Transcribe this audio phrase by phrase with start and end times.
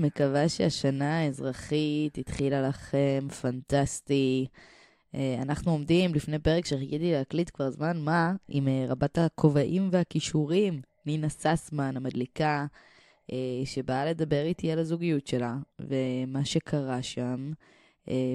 [0.00, 4.46] מקווה שהשנה האזרחית התחילה לכם פנטסטי.
[5.14, 10.80] אה, אנחנו עומדים לפני פרק שחיכיתי להקליט כבר זמן מה, עם אה, רבת הכובעים והכישורים,
[11.06, 12.66] נינה ססמן המדליקה,
[13.32, 17.52] אה, שבאה לדבר איתי על הזוגיות שלה, ומה שקרה שם,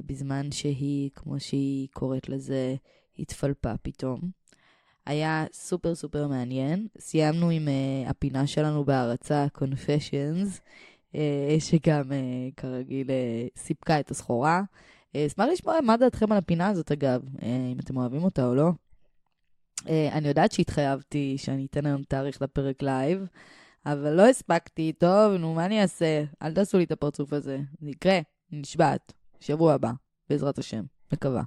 [0.05, 2.75] בזמן שהיא, כמו שהיא קוראת לזה,
[3.19, 4.19] התפלפה פתאום.
[5.05, 6.87] היה סופר סופר מעניין.
[6.99, 10.59] סיימנו עם uh, הפינה שלנו בהערצה, Confessions,
[11.59, 14.61] שגם אה, כרגיל אה, סיפקה את הסחורה.
[15.17, 17.21] אשמח לשמוע מה דעתכם על הפינה הזאת, אגב,
[17.71, 18.69] אם אתם אוהבים אותה או לא.
[20.11, 23.27] אני יודעת שהתחייבתי שאני אתן היום תאריך לפרק live,
[23.85, 26.23] אבל לא הספקתי, טוב, נו, מה אני אעשה?
[26.41, 27.59] אל תעשו לי את הפרצוף הזה.
[27.81, 28.19] זה יקרה,
[28.51, 29.91] נשבעת, שבוע הבא,
[30.29, 31.43] בעזרת השם, מקווה.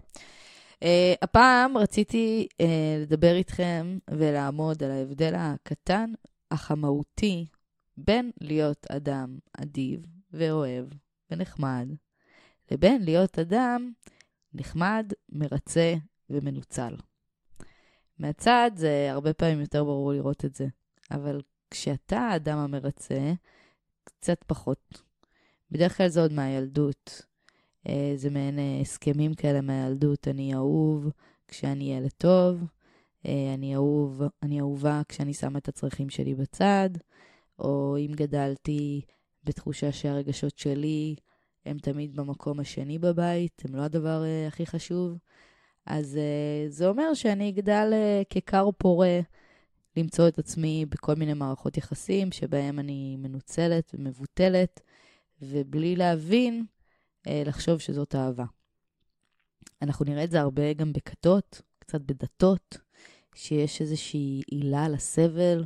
[0.74, 0.86] אה,
[1.22, 2.66] הפעם רציתי אה,
[3.02, 6.12] לדבר איתכם ולעמוד על ההבדל הקטן
[6.50, 7.46] אך המהותי
[7.96, 10.86] בין להיות אדם אדיב ואוהב
[11.30, 11.88] ונחמד,
[12.70, 13.92] לבין להיות אדם
[14.54, 15.94] נחמד, מרצה
[16.30, 16.96] ומנוצל.
[18.18, 20.66] מהצד זה הרבה פעמים יותר ברור לראות את זה,
[21.10, 23.32] אבל כשאתה האדם המרצה,
[24.04, 25.02] קצת פחות.
[25.70, 27.22] בדרך כלל זה עוד מהילדות.
[27.88, 31.10] אה, זה מעין אה, הסכמים כאלה מהילדות, אני אהוב
[31.48, 32.64] כשאני ילד טוב,
[33.26, 36.90] אה, אני אהוב, אני אהובה כשאני שמה את הצרכים שלי בצד,
[37.58, 39.00] או אם גדלתי
[39.44, 41.14] בתחושה שהרגשות שלי
[41.66, 45.18] הם תמיד במקום השני בבית, הם לא הדבר הכי חשוב,
[45.86, 46.18] אז
[46.68, 47.92] זה אומר שאני אגדל
[48.30, 49.20] ככר פורה
[49.96, 54.80] למצוא את עצמי בכל מיני מערכות יחסים שבהם אני מנוצלת ומבוטלת,
[55.42, 56.64] ובלי להבין
[57.26, 58.44] אה, לחשוב שזאת אהבה.
[59.82, 62.78] אנחנו נראה את זה הרבה גם בכתות, קצת בדתות,
[63.34, 65.64] שיש איזושהי עילה לסבל.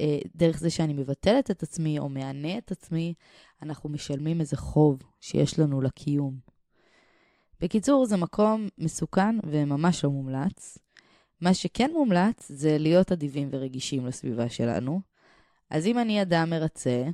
[0.00, 3.14] אה, דרך זה שאני מבטלת את עצמי או מענה את עצמי,
[3.62, 6.38] אנחנו משלמים איזה חוב שיש לנו לקיום.
[7.60, 10.78] בקיצור, זה מקום מסוכן וממש לא מומלץ.
[11.40, 15.00] מה שכן מומלץ זה להיות אדיבים ורגישים לסביבה שלנו.
[15.70, 17.04] אז אם אני אדם מרצה,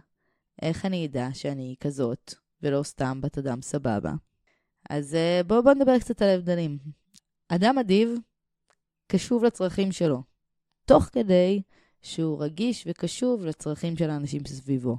[0.62, 4.12] איך אני אדע שאני כזאת ולא סתם בת אדם סבבה.
[4.91, 6.78] אז אה, בואו בוא נדבר קצת על ההבדלים.
[7.48, 8.19] אדם אדיב
[9.06, 10.22] קשוב לצרכים שלו,
[10.84, 11.62] תוך כדי
[12.06, 14.97] שהוא רגיש וקשוב לצרכים של האנשים סביבו.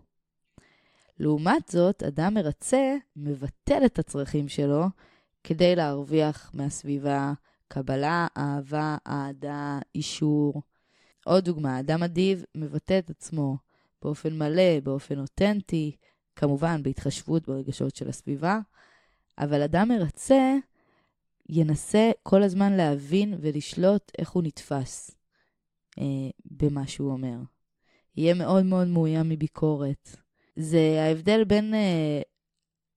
[1.19, 4.83] לעומת זאת, אדם מרצה מבטל את הצרכים שלו
[5.43, 7.33] כדי להרוויח מהסביבה
[7.67, 10.61] קבלה, אהבה, אהדה, אישור.
[11.25, 13.57] עוד דוגמה, אדם אדיב מבטא את עצמו
[14.01, 15.95] באופן מלא, באופן אותנטי,
[16.35, 18.59] כמובן בהתחשבות ברגשות של הסביבה,
[19.37, 20.55] אבל אדם מרצה
[21.49, 25.16] ינסה כל הזמן להבין ולשלוט איך הוא נתפס
[26.45, 27.37] במה שהוא אומר.
[28.17, 30.15] יהיה מאוד מאוד מאוים מביקורת.
[30.55, 32.21] זה ההבדל בין אה,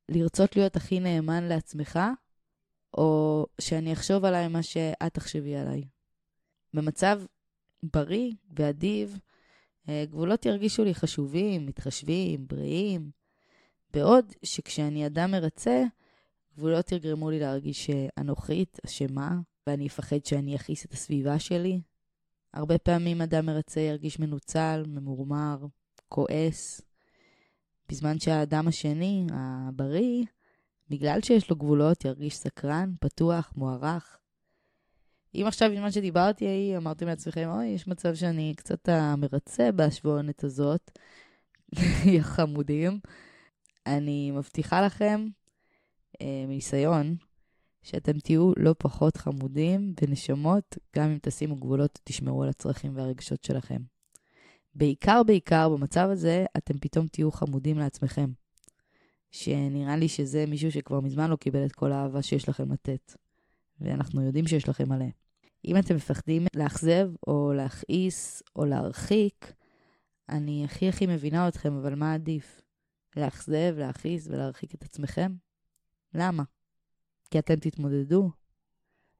[0.08, 1.98] לרצות להיות הכי נאמן לעצמך,
[2.94, 5.84] או שאני אחשוב עליי מה שאת תחשבי עליי.
[6.74, 7.22] במצב
[7.82, 9.18] בריא ואדיב,
[9.88, 13.10] אה, גבולות ירגישו לי חשובים, מתחשבים, בריאים,
[13.92, 15.84] בעוד שכשאני אדם מרצה,
[16.56, 19.30] גבולות יגרמו לי להרגיש שאנוכית, אשמה,
[19.66, 21.80] ואני אפחד שאני אכעיס את הסביבה שלי.
[22.54, 25.66] הרבה פעמים אדם מרצה ירגיש מנוצל, ממורמר,
[26.08, 26.80] כועס,
[27.88, 30.24] בזמן שהאדם השני, הבריא,
[30.90, 34.18] בגלל שיש לו גבולות, ירגיש סקרן, פתוח, מוערך.
[35.34, 40.90] אם עכשיו בזמן שדיברתי, אמרתם לעצמכם, אוי, יש מצב שאני קצת המרצה בהשבועונת הזאת,
[42.12, 43.00] יא חמודים.
[43.86, 45.28] אני מבטיחה לכם,
[46.22, 47.16] אה, מניסיון,
[47.82, 53.82] שאתם תהיו לא פחות חמודים ונשמות, גם אם תשימו גבולות ותשמרו על הצרכים והרגשות שלכם.
[54.74, 58.30] בעיקר בעיקר במצב הזה, אתם פתאום תהיו חמודים לעצמכם.
[59.30, 63.14] שנראה לי שזה מישהו שכבר מזמן לא קיבל את כל האהבה שיש לכם לתת.
[63.80, 65.06] ואנחנו יודעים שיש לכם מלא.
[65.64, 69.52] אם אתם מפחדים לאכזב או להכעיס או להרחיק,
[70.28, 72.60] אני הכי הכי מבינה אתכם, אבל מה עדיף?
[73.16, 75.32] לאכזב, להכעיס ולהרחיק את עצמכם?
[76.14, 76.42] למה?
[77.30, 78.30] כי אתם תתמודדו.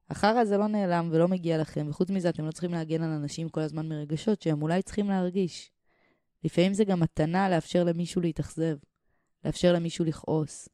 [0.09, 3.49] החרא הזה לא נעלם ולא מגיע לכם, וחוץ מזה אתם לא צריכים להגן על אנשים
[3.49, 5.71] כל הזמן מרגשות שהם אולי צריכים להרגיש.
[6.43, 8.77] לפעמים זה גם מתנה לאפשר למישהו להתאכזב,
[9.45, 10.69] לאפשר למישהו לכעוס,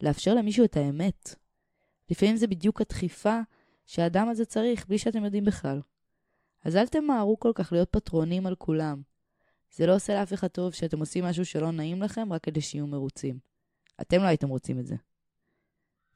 [0.00, 1.34] לאפשר למישהו את האמת.
[2.10, 3.40] לפעמים זה בדיוק הדחיפה
[3.86, 5.80] שהאדם הזה צריך, בלי שאתם יודעים בכלל.
[6.64, 9.02] אז אל תמהרו כל כך להיות פטרונים על כולם.
[9.72, 12.86] זה לא עושה לאף אחד טוב שאתם עושים משהו שלא נעים לכם רק כדי שיהיו
[12.86, 13.38] מרוצים.
[14.00, 14.96] אתם לא הייתם רוצים את זה.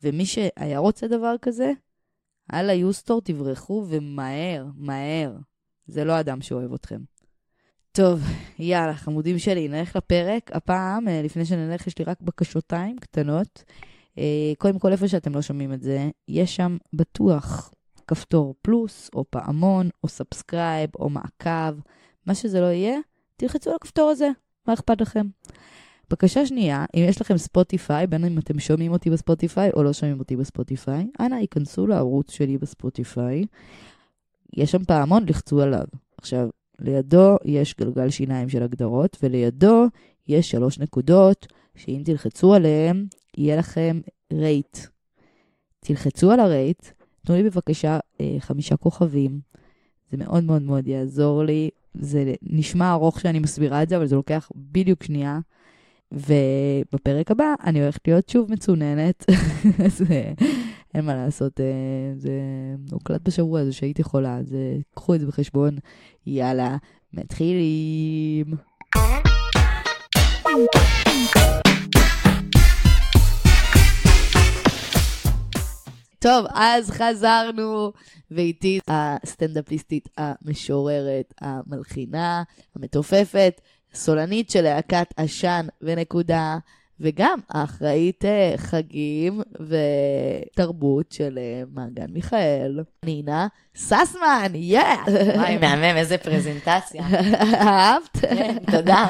[0.05, 1.73] ומי שהיה רוצה דבר כזה,
[2.51, 5.37] הלאה יוסטור, תברחו ומהר, מהר.
[5.87, 7.01] זה לא אדם שאוהב אתכם.
[7.93, 8.23] טוב,
[8.59, 10.51] יאללה, חמודים שלי, נלך לפרק.
[10.53, 13.65] הפעם, אה, לפני שנלך, יש לי רק בקשותיים קטנות.
[14.19, 17.73] אה, קודם כל, איפה שאתם לא שומעים את זה, יש שם בטוח
[18.07, 21.81] כפתור פלוס, או פעמון, או subscribe, או מעקב,
[22.27, 22.99] מה שזה לא יהיה,
[23.37, 24.29] תלחצו על הכפתור הזה,
[24.67, 25.27] מה אכפת לכם?
[26.11, 30.19] בקשה שנייה, אם יש לכם ספוטיפיי, בין אם אתם שומעים אותי בספוטיפיי או לא שומעים
[30.19, 33.45] אותי בספוטיפיי, אנא היכנסו לערוץ שלי בספוטיפיי.
[34.57, 35.85] יש שם פעמון, לחצו עליו.
[36.19, 36.49] עכשיו,
[36.79, 39.87] לידו יש גלגל שיניים של הגדרות, ולידו
[40.29, 44.01] יש שלוש נקודות, שאם תלחצו עליהן, יהיה לכם
[44.33, 44.79] רייט.
[45.81, 46.87] תלחצו על הרייט,
[47.27, 49.41] תנו לי בבקשה אה, חמישה כוכבים.
[50.11, 51.71] זה מאוד מאוד מאוד יעזור לי.
[51.95, 55.39] זה נשמע ארוך שאני מסבירה את זה, אבל זה לוקח בדיוק שנייה.
[56.15, 59.25] ובפרק הבא אני הולכת להיות שוב מצוננת,
[59.87, 60.33] אז אה,
[60.95, 61.67] אין מה לעשות, אה,
[62.17, 62.31] זה
[62.91, 65.77] הוקלט בשבוע הזה שהייתי חולה, אז אה, קחו את זה בחשבון.
[66.27, 66.77] יאללה,
[67.13, 68.47] מתחילים.
[76.19, 77.93] טוב, אז חזרנו,
[78.31, 82.43] ואיתי הסטנדאפיסטית המשוררת, המלחינה,
[82.77, 83.61] המתופפת,
[83.95, 86.59] סולנית של להקת עשן ונקודה,
[87.01, 93.47] וגם האחראית אה, חגים ותרבות של אה, מעגן מיכאל, נינה
[93.77, 94.81] ססמן, יא!
[95.37, 97.05] וואי, מהמם, איזה פרזנטציה.
[97.55, 98.17] אהבת?
[98.21, 99.07] כן, תודה.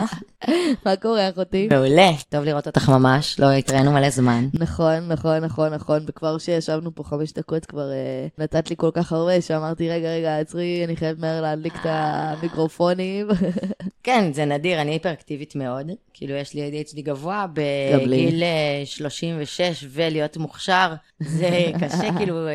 [0.87, 1.69] מה קורה, אחותי?
[1.71, 2.11] מעולה.
[2.29, 4.49] טוב לראות אותך ממש, לא התראינו מלא זמן.
[4.55, 9.13] נכון, נכון, נכון, נכון, וכבר שישבנו פה חמש דקות כבר uh, נתת לי כל כך
[9.13, 13.29] הרבה, שאמרתי, רגע, רגע, עצרי, אני חייבת מהר להדליק את המיקרופונים.
[14.03, 15.91] כן, זה נדיר, אני היפראקטיבית מאוד.
[16.15, 18.43] כאילו, יש לי ADHD גבוה בגיל
[18.85, 21.51] 36, ולהיות מוכשר, זה
[21.81, 22.49] קשה, כאילו,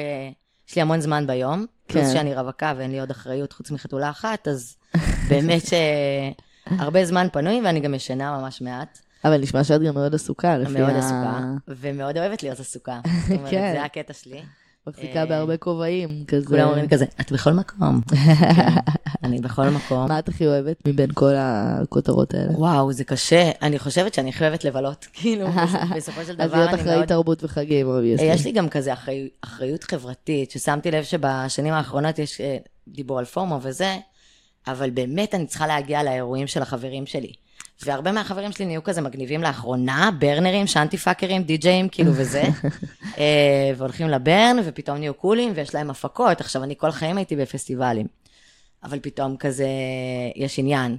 [0.70, 1.66] יש לי המון זמן ביום.
[1.88, 2.14] פלוס כן.
[2.14, 4.76] שאני רווקה ואין לי עוד אחריות חוץ מחתולה אחת, אז
[5.30, 9.00] באמת שהרבה זמן פנוי, ואני גם ישנה ממש מעט.
[9.26, 13.00] אבל נשמע שאת גם מאוד עסוקה, לפי מאוד ה- עסוקה, ומאוד אוהבת להיות עסוקה.
[13.28, 13.74] זאת אומרת, כן.
[13.76, 14.42] זה הקטע שלי.
[14.90, 16.46] מחזיקה אה, בהרבה כובעים, כזה.
[16.48, 18.02] כולם אומרים כזה, את בכל מקום.
[18.56, 18.76] כן,
[19.24, 20.08] אני בכל מקום.
[20.08, 22.52] מה את הכי אוהבת מבין כל הכותרות האלה?
[22.52, 23.52] וואו, זה קשה.
[23.62, 25.08] אני חושבת שאני הכי אוהבת לבלות.
[25.14, 27.06] כאילו, בס- בסופו של אז דבר להיות אני אחראית מאוד...
[27.08, 28.26] תרבות וחגים, אה, obviously.
[28.26, 32.58] יש לי גם כזה אחרי- אחריות חברתית, ששמתי לב שבשנים האחרונות יש אה,
[32.88, 33.98] דיבור על FOMO וזה,
[34.68, 37.32] אבל באמת אני צריכה להגיע לאירועים של החברים שלי.
[37.86, 42.44] והרבה מהחברים שלי נהיו כזה מגניבים לאחרונה, ברנרים, שאנטי פאקרים, די-ג'אים, כאילו וזה.
[43.18, 46.42] אה, והולכים לברן, ופתאום נהיו קולים, ויש להם הפקות.
[46.42, 48.08] עכשיו, אני כל החיים הייתי בפסטיבלים.
[48.84, 49.68] אבל פתאום כזה,
[50.36, 50.98] יש עניין.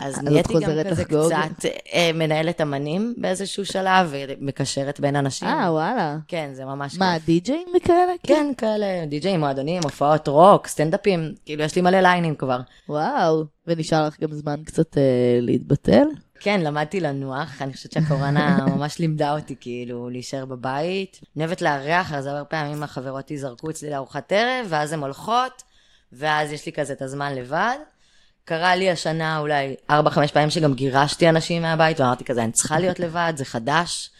[0.00, 1.32] אז נהייתי גם כזה לחגוג?
[1.32, 5.48] קצת אה, מנהלת אמנים באיזשהו שלב, ומקשרת בין אנשים.
[5.48, 6.16] אה, וואלה.
[6.28, 7.00] כן, זה ממש כיף.
[7.00, 8.12] מה, די-ג'אים וכאלה?
[8.22, 12.60] כן, כאלה די-ג'אים, מועדונים, הופעות רוק, סטנדאפים, כאילו, יש לי מלא ליינים כבר.
[12.88, 13.44] וואו.
[13.66, 15.02] ונשאר לך גם זמן קצת אה,
[15.40, 16.06] להתבטל?
[16.40, 21.20] כן, למדתי לנוח, אני חושבת שהקורונה ממש לימדה אותי, כאילו, להישאר בבית.
[21.36, 25.62] אני אוהבת לארח, אז הרבה פעמים החברות יזרקו אצלי לארוחת ערב, ואז הן הולכות,
[26.12, 27.76] ואז יש לי כזה את הזמן לבד.
[28.48, 29.94] קרה לי השנה אולי 4-5
[30.32, 34.10] פעמים שגם גירשתי אנשים מהבית, ואמרתי כזה, אני צריכה להיות לבד, זה חדש.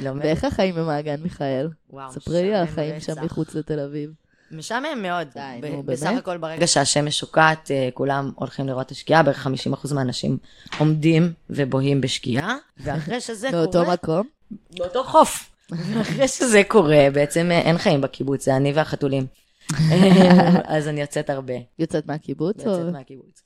[0.00, 1.68] לומדת- ואיך החיים במעגן מיכאל?
[1.90, 3.24] וואו, ספרי לי על החיים שם.
[3.24, 4.10] מחוץ לתל אביב.
[4.50, 5.28] משעמם מאוד.
[5.34, 6.18] די, נו, בסך באמת?
[6.18, 10.38] הכל ברגע שהשמש שוקעת, אה, כולם הולכים לראות את השקיעה, בערך 50% מהאנשים
[10.78, 13.62] עומדים ובוהים בשקיעה, ואחרי שזה קורה...
[13.62, 14.26] באותו מקום?
[14.70, 15.50] באותו חוף.
[15.70, 19.26] ואחרי שזה קורה, בעצם אה, אין חיים בקיבוץ, זה אני והחתולים.
[20.64, 21.54] אז אני יוצאת הרבה.
[21.78, 22.56] יוצאת מהקיבוץ?
[22.58, 23.42] יוצאת מהקיבוץ,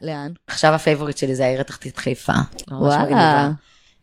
[0.00, 0.32] לאן?
[0.46, 2.32] עכשיו ה favorite שלי זה העיר התחתית חיפה.
[2.70, 3.50] וואלה.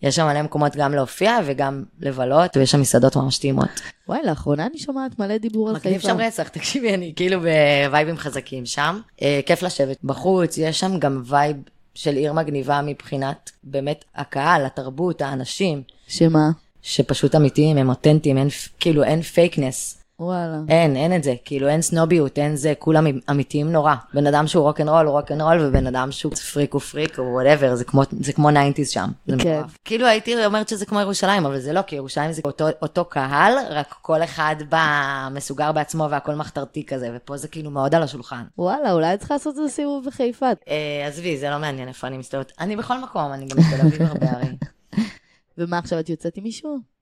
[0.02, 3.82] יש שם מלא מקומות גם להופיע וגם לבלות, ויש שם מסעדות ממש טעימות.
[4.08, 6.08] וואי, לאחרונה אני שומעת מלא דיבור על מגניב חיפה.
[6.08, 9.00] שם רצח, תקשיבי, אני כאילו בווייבים חזקים שם.
[9.22, 11.58] אה, כיף לשבת בחוץ, יש שם גם vibe
[11.96, 16.50] של עיר מגניבה מבחינת באמת הקהל, התרבות, האנשים, שמה?
[16.82, 18.48] שפשוט אמיתיים, הם אותנטיים, אין,
[18.80, 19.99] כאילו אין fakeness.
[20.20, 20.58] וואלה.
[20.70, 23.96] אין, אין את זה, כאילו אין סנוביות, אין זה, כולם אמיתיים נורא.
[24.14, 27.84] בן אדם שהוא רוקנרול הוא רוקנרול, ובן אדם שהוא פריק הוא פריק, או whatever, זה
[27.84, 29.10] כמו, זה כמו 90's שם.
[29.28, 29.58] זה כן.
[29.58, 29.78] מטורף.
[29.86, 33.54] כאילו הייתי אומרת שזה כמו ירושלים, אבל זה לא, כי ירושלים זה אותו, אותו קהל,
[33.70, 38.44] רק כל אחד בא מסוגר בעצמו והכל מחתרתי כזה, ופה זה כאילו מאוד על השולחן.
[38.58, 40.46] וואלה, אולי צריכה לעשות איזה סיבוב בחיפה.
[40.46, 42.52] אה, עזבי, זה לא מעניין איפה אני מסתובבת.
[42.60, 44.56] אני בכל מקום, אני גם בתל אביב הרבה הרי.
[45.58, 46.99] ומה עכשיו, את יוצאת עם מישהו?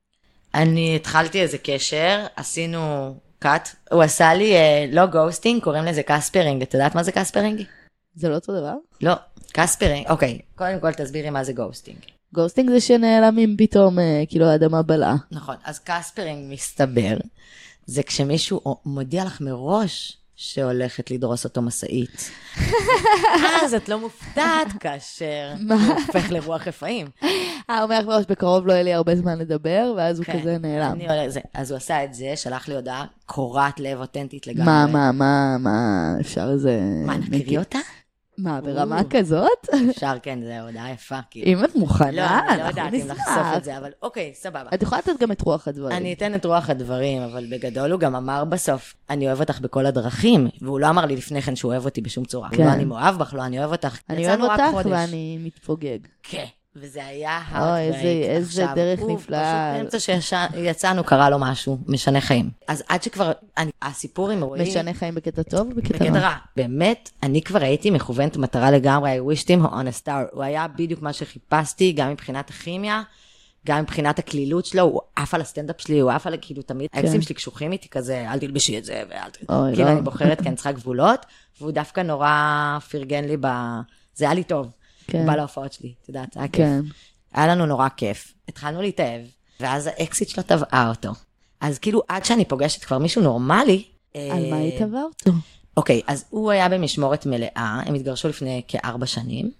[0.55, 6.61] אני התחלתי איזה קשר, עשינו cut, הוא עשה לי אה, לא ghosting, קוראים לזה caspering,
[6.61, 7.63] את יודעת מה זה caspering?
[8.15, 8.73] זה לא אותו דבר?
[9.01, 9.13] לא,
[9.53, 11.97] caspering, אוקיי, קודם כל תסבירי מה זה ghosting.
[12.33, 15.15] ghosting זה שנעלמים פתאום, אה, כאילו האדמה בלעה.
[15.31, 17.17] נכון, אז caspering מסתבר,
[17.85, 22.31] זה כשמישהו מודיע לך מראש שהולכת לדרוס אותו משאית.
[23.63, 25.53] אז את לא מופתעת כאשר?
[25.69, 27.07] הוא הופך לרוח רפאים.
[27.69, 30.57] אה, אומר לך מראש, בקרוב לא יהיה לי הרבה זמן לדבר, ואז הוא כן, כזה
[30.57, 30.97] נעלם.
[31.53, 34.65] אז הוא עשה את זה, שלח לי הודעה קורעת לב אותנטית לגמרי.
[34.65, 36.79] מה, מה, מה, מה, אפשר איזה...
[37.05, 37.79] מה, נקריא אותה?
[38.37, 39.01] מה, ברמה.
[39.09, 39.67] כזאת?
[39.89, 41.47] אפשר, כן, זו הודעה יפה, כאילו.
[41.47, 43.57] אם את מוכנה, לא, אני לא אנחנו יודעת אם לחשוף נשמח.
[43.57, 44.69] את זה, אבל אוקיי, סבבה.
[44.73, 45.97] את יכולה לתת גם את רוח הדברים.
[45.97, 49.85] אני אתן את רוח הדברים, אבל בגדול הוא גם אמר בסוף, אני אוהב אותך בכל
[49.85, 52.49] הדרכים, והוא לא אמר לי לפני כן שהוא אוהב אותי בשום צורה.
[52.49, 52.65] כן.
[52.65, 53.99] לא אני מאוהב בך, לא אני אוהב אותך.
[54.09, 54.85] אני אוהב אותך.
[54.85, 55.99] ואני מתפוגג.
[56.23, 56.45] כן.
[56.81, 58.05] וזה היה אוי, הארטברייק.
[58.29, 59.71] איזה- איזה דרך נפלאה.
[59.81, 60.21] הוא פשוט באמצע
[60.53, 62.49] שיצאנו, קרה לו משהו, משנה חיים.
[62.67, 64.69] אז עד שכבר, אני, הסיפור עם רועי...
[64.69, 66.19] משנה חיים בקטע טוב ובקטע בקטע רע.
[66.19, 66.35] רע.
[66.55, 70.11] באמת, אני כבר הייתי מכוונת מטרה לגמרי, I wished him on a star.
[70.31, 73.01] הוא היה בדיוק מה שחיפשתי, גם מבחינת הכימיה,
[73.67, 77.21] גם מבחינת הקלילות שלו, הוא עף על הסטנדאפ שלי, הוא עף על כאילו תמיד, האקסים
[77.21, 79.37] שלי קשוחים איתי כזה, אל תלבשי את זה, ואל ת...
[79.49, 79.93] אוי, כאילו, לא.
[79.93, 81.25] אני בוחרת כי אני צריכה גבולות,
[81.61, 82.31] והוא דווקא נורא
[82.91, 83.47] פרגן לי ב...
[84.15, 84.67] זה היה לי טוב.
[85.07, 85.25] כן.
[85.25, 86.65] בא להופעות שלי, את יודעת, היה כיף.
[86.65, 86.81] כן.
[87.33, 88.33] היה לנו נורא כיף.
[88.47, 89.21] התחלנו להתאהב,
[89.59, 91.11] ואז האקסיט שלו טבעה אותו.
[91.61, 93.83] אז כאילו, עד שאני פוגשת כבר מישהו נורמלי...
[94.13, 95.31] על מה אה, היא תבעה אותו?
[95.77, 99.51] אוקיי, אז הוא היה במשמורת מלאה, הם התגרשו לפני כארבע שנים.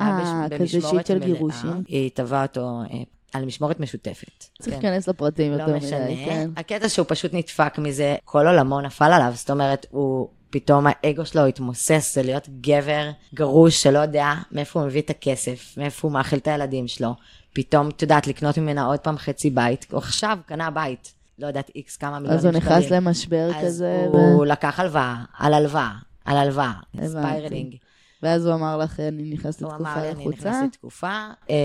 [0.00, 1.18] אה, כזה שיט של.
[1.18, 1.82] גירושים.
[1.88, 4.44] היא תבעה אותו אה, על משמורת משותפת.
[4.62, 4.82] צריך כן.
[4.82, 6.04] להיכנס לפרטים לא יותר משנה.
[6.04, 6.50] מדי, כן.
[6.56, 11.46] הקטע שהוא פשוט נדפק מזה, כל עולמו נפל עליו, זאת אומרת, הוא, פתאום האגו שלו
[11.46, 16.38] התמוסס, זה להיות גבר גרוש שלא יודע מאיפה הוא מביא את הכסף, מאיפה הוא מאכיל
[16.38, 17.14] את הילדים שלו.
[17.52, 21.70] פתאום, את יודעת, לקנות ממנה עוד פעם חצי בית, הוא עכשיו קנה בית, לא יודעת,
[21.74, 23.04] איקס כמה מיליונים אז הוא נכנס שקלים.
[23.04, 25.92] למשבר אז כזה, ו- הוא לקח הלוואה, על הלוואה,
[26.24, 26.72] על הלוואה.
[27.06, 27.76] spiraling.
[28.22, 30.64] ואז הוא אמר לך, אני נכנס הוא לתקופה אמר לי, אני נכנס לחוצה.
[30.64, 31.56] לתקופה, אה,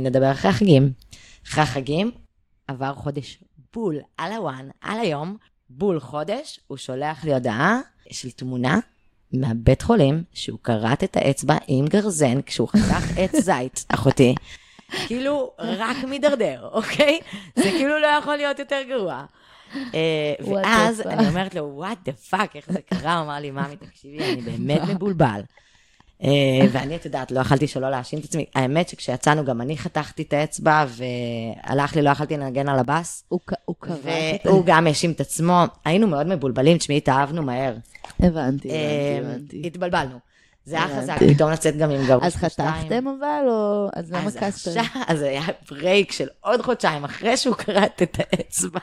[0.00, 0.92] נדבר אחרי החגים.
[1.46, 2.10] אחרי החגים,
[2.68, 3.44] עבר חודש
[3.74, 5.36] בול על ה one, על היום,
[5.70, 8.78] בול חודש, הוא שולח לי הודעה של תמונה
[9.32, 14.34] מהבית חולים, שהוא כרת את האצבע עם גרזן כשהוא חתך עץ זית, אחותי.
[15.06, 17.20] כאילו, רק מידרדר, אוקיי?
[17.56, 19.24] זה כאילו לא יכול להיות יותר גרוע.
[19.94, 21.08] אה, What the ואז fuck?
[21.08, 23.14] אני אומרת לו, what the fuck, איך זה קרה?
[23.18, 25.40] הוא אמר לי, ממי, תקשיבי, אני באמת מבולבל.
[26.22, 28.46] אה, ואני, את יודעת, לא יכלתי שלא להאשים את עצמי.
[28.54, 33.24] האמת שכשיצאנו, גם אני חתכתי את האצבע, והלך לי, לא יכלתי לנגן על הבאס.
[33.28, 33.40] הוא
[33.80, 33.94] כרת
[34.44, 35.62] והוא גם האשים את עצמו.
[35.84, 37.74] היינו מאוד מבולבלים, תשמעי, התאהבנו מהר.
[38.20, 39.62] הבנתי, אה, הבנתי.
[39.66, 40.18] התבלבלנו.
[40.64, 41.00] זה היה.
[41.00, 43.88] חזק, פתאום לצאת גם עם גרוש אז חתכתם אבל, או...
[43.94, 44.80] אז למה קסטר?
[45.06, 48.80] אז היה ברייק של עוד חודשיים אחרי שהוא כרת את האצבע,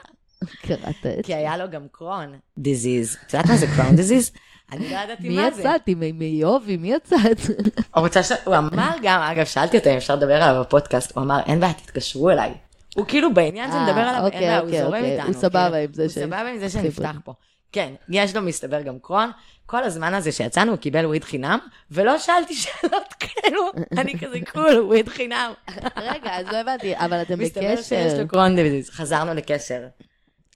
[0.62, 3.18] קראת את כי היה לו גם קרון דיזיז.
[3.28, 4.32] את יודעת מה זה קרון דיזיז?
[4.72, 5.62] אני לא ידעתי מי מה זה.
[5.62, 5.96] יצאתי?
[5.96, 6.78] מ- מיובי?
[6.78, 7.38] מי יצאת?
[7.96, 8.32] הוא רוצה ש...
[8.46, 11.74] הוא אמר גם, אגב, שאלתי אותו אם אפשר לדבר עליו בפודקאסט, הוא אמר, אין בעיה,
[11.74, 12.54] תתקשרו אליי.
[12.96, 15.12] הוא כאילו בעניין של אה, לדבר עליו, אין אוקיי, בעיה, הוא אוקיי, זורם אוקיי.
[15.14, 15.28] איתנו.
[15.28, 15.76] הוא סבבה כאילו.
[15.84, 16.70] עם זה הוא ש- סבבה עם זה.
[16.70, 17.34] שנפתח פה.
[17.72, 19.32] כן, יש לו מסתבר גם קרון.
[19.66, 21.60] כל הזמן הזה שיצאנו הוא קיבל וויד חינם,
[21.92, 25.52] ולא שאלתי שאלות כאלו, אני כזה קול, וויד חינם.
[26.12, 28.22] רגע, אז לא הבנתי, אבל אתם מסתבר שיש בקשר.
[28.22, 28.56] לו קרון
[28.92, 29.80] חזרנו לקשר.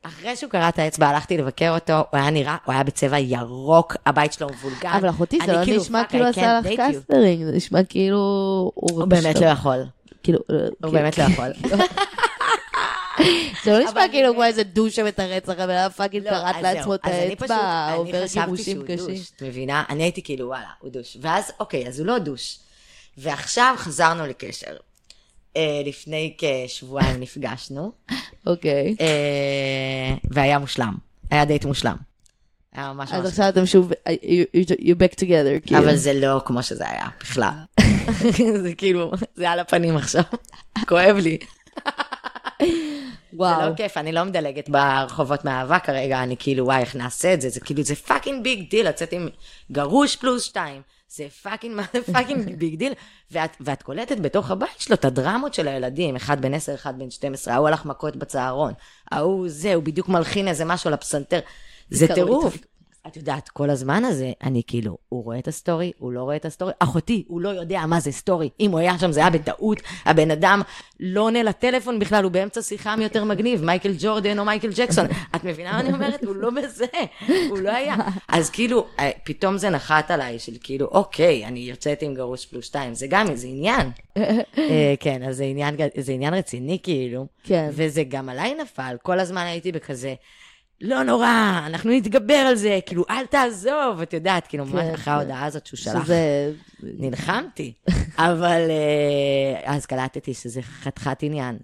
[0.04, 3.96] אחרי שהוא קרא את האצבע, הלכתי לבקר אותו, הוא היה נראה, הוא היה בצבע ירוק,
[4.06, 4.90] הבית שלו מבולגן.
[4.90, 7.84] אבל אחותי, זה לא כאילו, נשמע "Fuck, כאילו עשה לך date you." קסטרינג, זה נשמע
[7.84, 8.18] כאילו...
[8.76, 9.84] הוא באמת לא יכול,
[10.24, 10.40] כאילו...
[10.84, 11.48] הוא באמת לא יכול.
[13.64, 16.96] זה לא נשמע כאילו כמו איזה דוש שמתרץ לך, ולא פאקינג לא, קראת אז לעצמו.
[16.96, 19.08] את אז אני פשוט- האצבע, אני עובר חשבתי גירושים שהוא קשים.
[19.16, 19.84] דוש, את מבינה?
[19.90, 21.18] אני הייתי כאילו, וואלה, הוא דוש.
[21.22, 22.60] ואז, אוקיי, אז הוא לא דוש.
[23.18, 24.76] ועכשיו חזרנו לקשר.
[25.58, 27.92] אה, לפני כשבועיים נפגשנו,
[28.48, 28.96] אוקיי.
[29.02, 30.94] אה, והיה מושלם.
[31.32, 31.96] היה דייט מושלם.
[32.74, 33.26] היה ממש אז.
[33.26, 35.80] עכשיו אתם שוב, you- you back together, כאילו.
[35.80, 37.54] אבל זה לא כמו שזה היה, בכלל.
[38.64, 40.24] זה כאילו, זה על הפנים עכשיו.
[40.88, 41.38] כואב לי.
[42.62, 42.68] זה
[43.34, 43.70] וואו.
[43.70, 47.50] לא כיף, אני לא מדלגת ברחובות מאהבה כרגע, אני כאילו, וואי, איך נעשה את זה?
[47.50, 49.28] זה כאילו, זה fucking big deal לצאת עם
[49.72, 50.82] גרוש פלוס שתיים.
[51.16, 52.94] זה fucking, מה זה fucking big deal?
[53.32, 57.12] ואת, ואת קולטת בתוך הבית שלו את הדרמות של הילדים, אחד בן 10, אחד בן
[57.12, 58.74] 12, ההוא הלך מכות בצהרון,
[59.12, 61.40] ההוא זה, הוא בדיוק מלחין איזה משהו על הפסנתר.
[61.90, 62.58] זה טירוף.
[63.08, 66.46] את יודעת, כל הזמן הזה, אני כאילו, הוא רואה את הסטורי, הוא לא רואה את
[66.46, 66.72] הסטורי.
[66.80, 68.50] אחותי, הוא לא יודע מה זה סטורי.
[68.60, 69.82] אם הוא היה שם, זה היה בטעות.
[70.06, 70.62] הבן אדם
[71.00, 75.06] לא עונה לטלפון בכלל, הוא באמצע שיחה מי יותר מגניב, מייקל ג'ורדן או מייקל ג'קסון.
[75.36, 76.24] את מבינה מה אני אומרת?
[76.24, 76.86] הוא לא בזה,
[77.50, 77.96] הוא לא היה.
[78.28, 82.66] אז כאילו, אה, פתאום זה נחת עליי, של כאילו, אוקיי, אני יוצאת עם גרוש פלוס
[82.66, 83.92] שתיים, זה גם איזה עניין.
[84.58, 87.26] אה, כן, אז זה עניין, זה עניין רציני, כאילו.
[87.44, 87.70] כן.
[87.72, 90.14] וזה גם עליי נפל, כל הזמן הייתי בכזה,
[90.82, 95.04] לא נורא, אנחנו נתגבר על זה, כאילו, אל תעזוב, את יודעת, כאילו, כן, ממש אחרי
[95.04, 95.12] כן.
[95.12, 96.52] ההודעה הזאת שהוא שלח, שזה...
[96.84, 97.74] נלחמתי.
[98.18, 101.58] אבל אה, אז קלטתי שזה חתיכת עניין.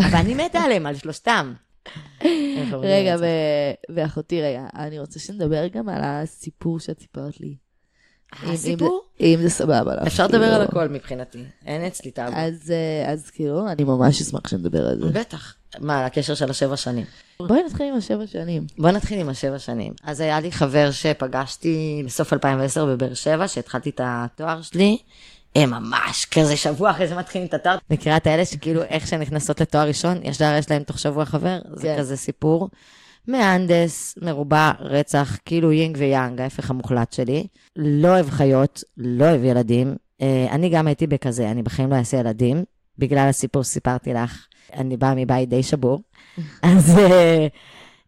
[0.00, 1.52] ואני מתה עליהם, על שלושתם.
[2.72, 3.16] רגע?
[3.20, 7.56] ו- ואחותי, רגע, אני רוצה שנדבר גם על הסיפור שאת סיפרת לי.
[8.44, 9.02] אם הסיפור?
[9.20, 10.06] אם זה סבבה לך.
[10.06, 10.54] אפשר לדבר כאילו.
[10.54, 12.36] על הכל מבחינתי, אין אצלי טאבו.
[12.36, 15.20] אז, אה, אז כאילו, אני ממש אשמח שנדבר על זה.
[15.20, 15.54] בטח.
[15.78, 17.04] מה, הקשר של השבע שנים.
[17.38, 18.66] בואי נתחיל עם השבע שנים.
[18.78, 19.92] בוא נתחיל עם השבע שנים.
[20.04, 24.98] אז היה לי חבר שפגשתי בסוף 2010 בבאר שבע, שהתחלתי את התואר שלי.
[25.56, 27.78] הם ממש כזה שבוע אחרי זה מתחילים את התואר.
[27.90, 31.58] מכירה את האלה שכאילו איך שהן נכנסות לתואר ראשון, ישר יש להם תוך שבוע חבר?
[31.72, 31.98] זה כן.
[31.98, 32.68] כזה סיפור.
[33.28, 37.46] מהנדס, מרובע, רצח, כאילו יינג ויאנג, ההפך המוחלט שלי.
[37.76, 39.96] לא אוהב חיות, לא אוהב ילדים.
[40.22, 42.64] אה, אני גם הייתי בכזה, אני בחיים לא אעשה ילדים.
[42.98, 46.00] בגלל הסיפור שסיפרתי לך, אני באה מבית די שבור.
[46.62, 47.46] אז אה,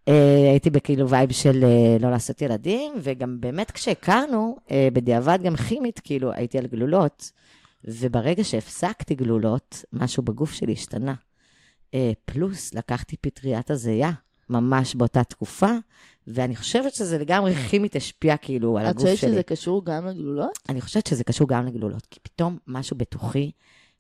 [0.09, 5.57] אה, הייתי בכאילו וייב של אה, לא לעשות ילדים, וגם באמת כשהכרנו, אה, בדיעבד גם
[5.57, 7.31] כימית, כאילו הייתי על גלולות,
[7.85, 11.15] וברגע שהפסקתי גלולות, משהו בגוף שלי השתנה.
[11.95, 14.11] אה, פלוס, לקחתי פטריית הזיה,
[14.51, 15.71] ממש באותה תקופה,
[16.27, 19.31] ואני חושבת שזה לגמרי כימית השפיע כאילו על את הגוף חושבת שלי.
[19.31, 20.59] שזה קשור גם לגלולות?
[20.69, 23.51] אני חושבת שזה קשור גם לגלולות, כי פתאום משהו בתוכי,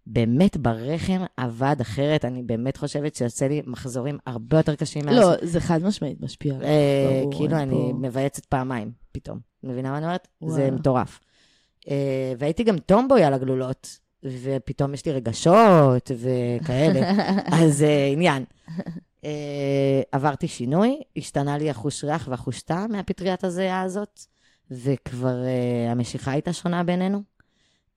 [0.06, 5.16] באמת ברחם עבד אחרת, אני באמת חושבת שיוצא לי מחזורים הרבה יותר קשים מאז.
[5.16, 6.54] לא, זה חד משמעית משפיע.
[6.62, 9.38] אה, ברור, כאילו אני פה- מבייצת פעמיים, פתאום.
[9.64, 10.28] מבינה מה אני אומרת?
[10.46, 10.72] זה וואו.
[10.72, 11.20] מטורף.
[11.90, 17.10] אה, והייתי גם טומבוי על הגלולות, ופתאום יש לי רגשות וכאלה,
[17.64, 18.44] אז אה, עניין.
[19.24, 19.30] אה,
[20.12, 24.20] עברתי שינוי, השתנה לי החוש ריח והחוש טעם מהפטריית הזיעה הזאת,
[24.70, 27.22] וכבר אה, המשיכה הייתה שונה בינינו.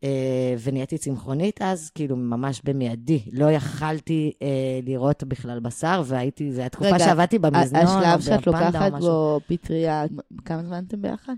[0.03, 3.21] אה, ונהייתי צמחונית אז, כאילו ממש במיידי.
[3.31, 4.47] לא יכלתי אה,
[4.83, 8.65] לראות בכלל בשר, והייתי, זו הייתה תקופה רגע, שעבדתי במזנון, או השלב שאת בפנדה או
[8.65, 8.99] לוקחת משהו.
[8.99, 10.03] בו פטריה,
[10.45, 11.33] כמה זמן אתם ביחד?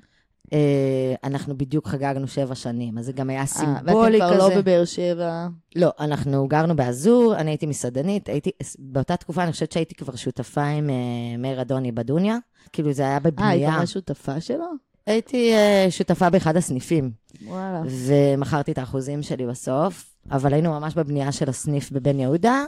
[0.54, 4.38] אה, אנחנו בדיוק חגגנו שבע שנים, אז זה גם היה אה, סימבולי ואתם כזה.
[4.38, 5.48] כבר לא בבאר שבע.
[5.76, 10.64] לא, אנחנו גרנו באזור, אני הייתי מסעדנית, הייתי, באותה תקופה אני חושבת שהייתי כבר שותפה
[10.64, 12.38] עם אה, מאיר אדוני בדוניה,
[12.74, 13.80] כאילו זה היה אה, היית בבנייה.
[13.80, 14.87] ממש שותפה שלו?
[15.08, 17.12] הייתי אה, שותפה באחד הסניפים,
[17.46, 17.82] וואלה.
[18.08, 22.64] ומכרתי את האחוזים שלי בסוף, אבל היינו ממש בבנייה של הסניף בבן יהודה,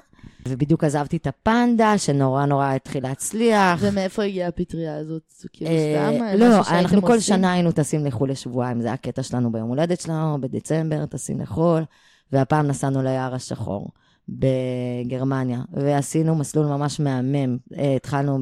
[0.47, 3.79] ובדיוק עזבתי את הפנדה, שנורא נורא התחיל להצליח.
[3.81, 5.33] ומאיפה הגיעה הפטריה הזאת?
[5.53, 7.19] כאילו אה, סתם לא, משהו שהייתם אנחנו כל?
[7.19, 11.83] שנה היינו טסים לחו"ל לשבועיים, זה היה הקטע שלנו ביום הולדת שלנו, בדצמבר טסים לחו"ל,
[12.31, 13.89] והפעם נסענו ליער השחור
[14.29, 17.57] בגרמניה, ועשינו מסלול ממש מהמם.
[17.77, 18.39] אה, התחלנו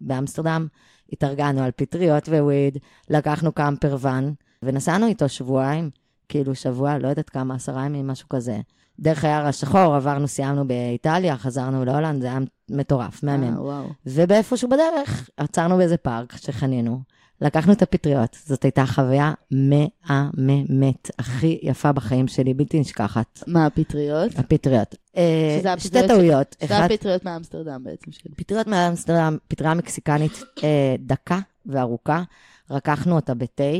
[0.00, 0.66] באמסטרדם,
[1.12, 2.78] התארגנו על פטריות ווויד,
[3.10, 5.90] לקחנו קמפר ואן, ונסענו איתו שבועיים,
[6.28, 8.60] כאילו שבוע, לא יודעת כמה, עשרה ימים, משהו כזה.
[9.00, 12.38] דרך היער השחור, עברנו, סיימנו באיטליה, חזרנו להולנד, זה היה
[12.70, 13.56] מטורף, מהמם.
[13.56, 13.84] אה, וואו.
[14.06, 17.00] ובאיפשהו בדרך עצרנו באיזה פארק שחנינו,
[17.40, 18.36] לקחנו את הפטריות.
[18.46, 23.42] זאת הייתה חוויה מהממת, הכי יפה בחיים שלי, בלתי נשכחת.
[23.46, 24.38] מה, הפטריות?
[24.38, 24.94] הפטריות.
[25.16, 26.56] אה, שזה שתי הפטריות טעויות.
[26.64, 28.34] אחד, הפטריות מאמסטרדם בעצם שלי.
[28.36, 32.22] פטריות מאמסטרדם, פטריה מקסיקנית אה, דקה וארוכה,
[32.70, 33.72] רקחנו אותה בתה.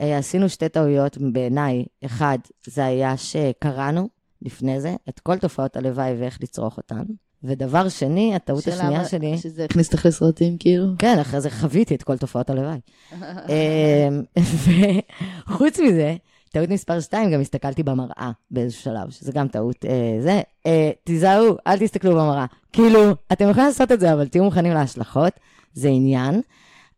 [0.00, 1.84] אה, עשינו שתי טעויות בעיניי.
[2.04, 4.08] אחד, זה היה שקראנו
[4.42, 7.02] לפני זה את כל תופעות הלוואי ואיך לצרוך אותן.
[7.44, 9.38] ודבר שני, הטעות השנייה שלי...
[9.38, 10.86] שזה הכניס אותך לסרטים, כאילו?
[10.98, 12.78] כן, אחרי זה חוויתי את כל תופעות הלוואי.
[13.22, 13.22] אמ,
[15.46, 16.16] וחוץ מזה,
[16.52, 20.40] טעות מספר 2, גם הסתכלתי במראה באיזשהו שלב, שזה גם טעות אה, זה.
[20.66, 22.46] אה, תיזהרו, אל תסתכלו במראה.
[22.72, 23.00] כאילו,
[23.32, 25.32] אתם יכולים לעשות את זה, אבל תהיו מוכנים להשלכות,
[25.74, 26.40] זה עניין.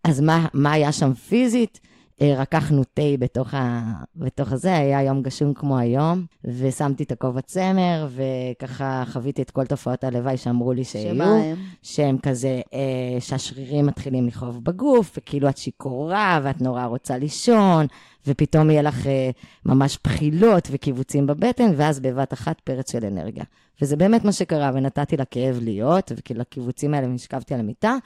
[0.05, 1.81] אז מה, מה היה שם פיזית?
[2.23, 3.83] אה, רקחנו תה בתוך, ה...
[4.17, 9.67] בתוך הזה, היה יום גשום כמו היום, ושמתי את הכובע צמר, וככה חוויתי את כל
[9.67, 11.15] תופעות הלוואי שאמרו לי שיהיו.
[11.15, 11.57] שמה הם?
[11.83, 17.87] שהם כזה, אה, שהשרירים מתחילים לכאוב בגוף, וכאילו את שיכורה, ואת נורא רוצה לישון,
[18.27, 19.31] ופתאום יהיה לך אה,
[19.67, 23.45] ממש בחילות וקיבוצים בבטן, ואז בבת אחת פרץ של אנרגיה.
[23.83, 27.97] וזה באמת מה שקרה, ונתתי לכאב להיות, ולקיבוצים האלה נשכבתי על המיטה,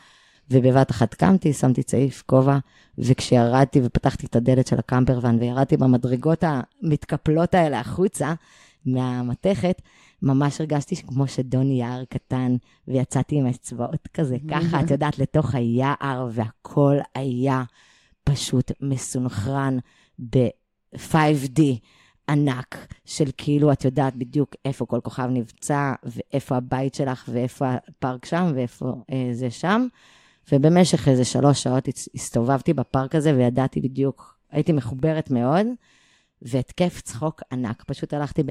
[0.51, 2.59] ובבת אחת קמתי, שמתי צעיף, כובע,
[2.99, 8.35] וכשירדתי ופתחתי את הדלת של הקמפרוון, וירדתי במדרגות המתקפלות האלה החוצה,
[8.87, 9.83] מהמתכת,
[10.23, 12.57] ממש הרגשתי כמו שדוני יער קטן,
[12.89, 17.63] ויצאתי עם האצבעות כזה, ככה, את יודעת, לתוך היער, והכל היה
[18.25, 19.79] פשוט מסונכרן
[20.31, 21.61] ב-5D
[22.29, 28.25] ענק, של כאילו את יודעת בדיוק איפה כל כוכב נמצא, ואיפה הבית שלך, ואיפה הפארק
[28.25, 29.87] שם, ואיפה אה, זה שם.
[30.53, 35.67] ובמשך איזה שלוש שעות הסתובבתי בפארק הזה וידעתי בדיוק, הייתי מחוברת מאוד,
[36.43, 37.85] והתקף צחוק ענק.
[37.87, 38.51] פשוט הלכתי ב...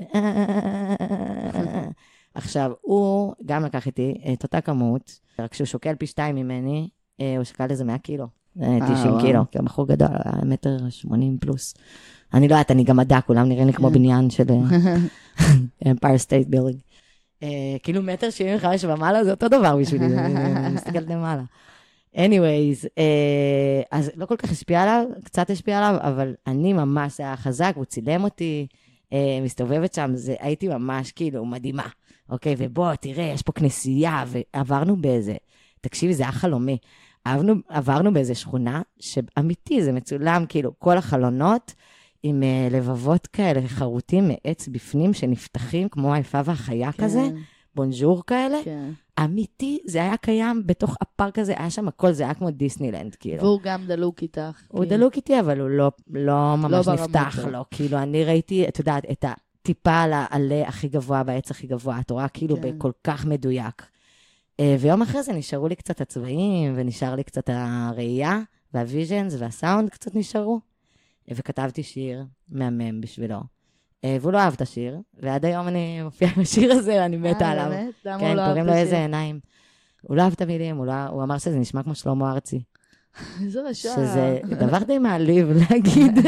[2.33, 6.89] עכשיו, הוא גם לקח איתי את אותה כמות, רק שהוא שוקל פי שתיים ממני,
[7.21, 10.07] אה, הוא שקל איזה 100 קילו, 90 אה, קילו, כי הבחור גדול,
[10.43, 11.73] מטר 80 פלוס.
[12.33, 13.93] אני לא יודעת, אני גמדה, כולם נראים לי כמו כן.
[13.93, 14.43] בניין של
[15.91, 16.77] Empire State Building.
[17.83, 21.43] כאילו מטר 75 ומעלה זה אותו דבר בשבילי, אני מסתכלת למעלה.
[22.17, 27.38] Anyways, uh, אז לא כל כך השפיע עליו, קצת השפיע עליו, אבל אני ממש, היה
[27.38, 28.67] חזק, הוא צילם אותי,
[29.06, 31.88] uh, מסתובבת שם, זה, הייתי ממש כאילו מדהימה,
[32.30, 32.56] אוקיי?
[32.58, 35.36] ובוא, תראה, יש פה כנסייה, ועברנו באיזה,
[35.82, 36.77] תקשיבי, זה היה חלומי.
[37.25, 41.73] עברנו, עברנו באיזה שכונה, שאמיתי, זה מצולם, כאילו, כל החלונות
[42.23, 47.03] עם uh, לבבות כאלה חרוטים מעץ בפנים, שנפתחים כמו היפה והחיה כן.
[47.03, 47.21] כזה,
[47.77, 48.57] בונז'ור כאלה.
[48.63, 48.89] כן.
[49.23, 53.43] אמיתי, זה היה קיים בתוך הפארק הזה, היה שם הכל, זה היה כמו דיסנילנד, כאילו.
[53.43, 54.61] והוא גם דלוק איתך.
[54.67, 54.97] הוא כאילו.
[54.97, 57.51] דלוק איתי, אבל הוא לא, לא ממש לא נפתח לו.
[57.51, 57.65] לא.
[57.71, 62.11] כאילו, אני ראיתי, את יודעת, את הטיפה על העלה הכי גבוה בעץ הכי גבוה, את
[62.11, 62.61] רואה כאילו כן.
[62.61, 63.85] בכל כך מדויק.
[64.59, 68.39] אה, ויום אחרי זה נשארו לי קצת הצבעים, ונשאר לי קצת הראייה,
[68.73, 70.59] והוויז'נס והסאונד קצת נשארו.
[71.31, 73.56] וכתבתי שיר מהמם בשבילו.
[74.03, 77.45] אה, והוא לא אהב את השיר, ועד היום אני מופיעה עם השיר הזה, ואני מתה
[77.45, 77.63] אה, עליו.
[77.63, 77.93] אה, באמת?
[78.05, 78.63] למה הוא כן, לא אהב את השיר?
[78.63, 79.39] כן, קוראים לו איזה עיניים.
[80.01, 82.63] הוא לא אהב את המילים, הוא, לא, אמר שזה נשמע כמו שלמה ארצי.
[83.43, 83.89] איזה רשע.
[83.95, 86.27] שזה דבר די מעליב להגיד.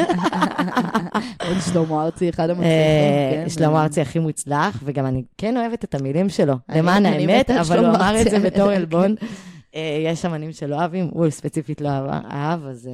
[1.48, 3.44] עוד שלמה ארצי, אחד המצליחים.
[3.44, 7.80] כן, שלמה ארצי הכי מוצלח, וגם אני כן אוהבת את המילים שלו, למען האמת, אבל
[7.86, 9.16] הוא אמר את זה בתור עלבון.
[10.06, 11.90] יש אמנים שלא אוהבים, הוא ספציפית לא
[12.32, 12.90] אהב, אז...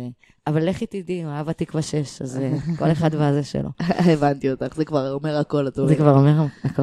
[0.48, 3.70] אבל לכי תדעי, הוא אהב התקווה 6, אז אה, כל אחד והזה שלו.
[3.80, 5.90] הבנתי אותך, זה כבר אומר הכל, את אומרת.
[5.90, 6.82] זה כבר אומר הכל.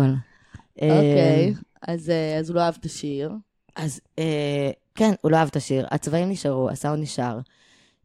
[0.83, 1.55] אוקיי,
[1.89, 3.33] אה, אז הוא לא אהב את השיר.
[3.77, 5.87] אז אה, כן, הוא לא אהב את השיר.
[5.91, 7.39] הצבעים נשארו, הסאונד נשאר.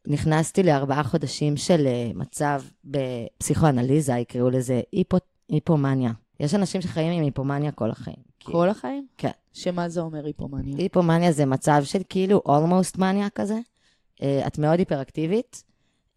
[0.07, 4.81] נכנסתי לארבעה חודשים של מצב בפסיכואנליזה, יקראו לזה
[5.49, 6.11] היפומניה.
[6.39, 8.17] יש אנשים שחיים עם היפומניה כל החיים.
[8.43, 9.07] כל החיים?
[9.17, 9.31] כן.
[9.53, 10.75] שמה זה אומר היפומניה?
[10.77, 13.59] היפומניה זה מצב של כאילו almost מניה כזה.
[14.21, 15.63] אה, את מאוד היפראקטיבית,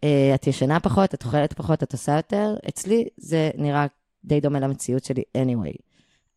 [0.05, 2.55] אה, את ישנה פחות, את אוכלת פחות, את עושה יותר.
[2.69, 3.87] אצלי זה נראה
[4.25, 5.77] די דומה למציאות שלי anyway.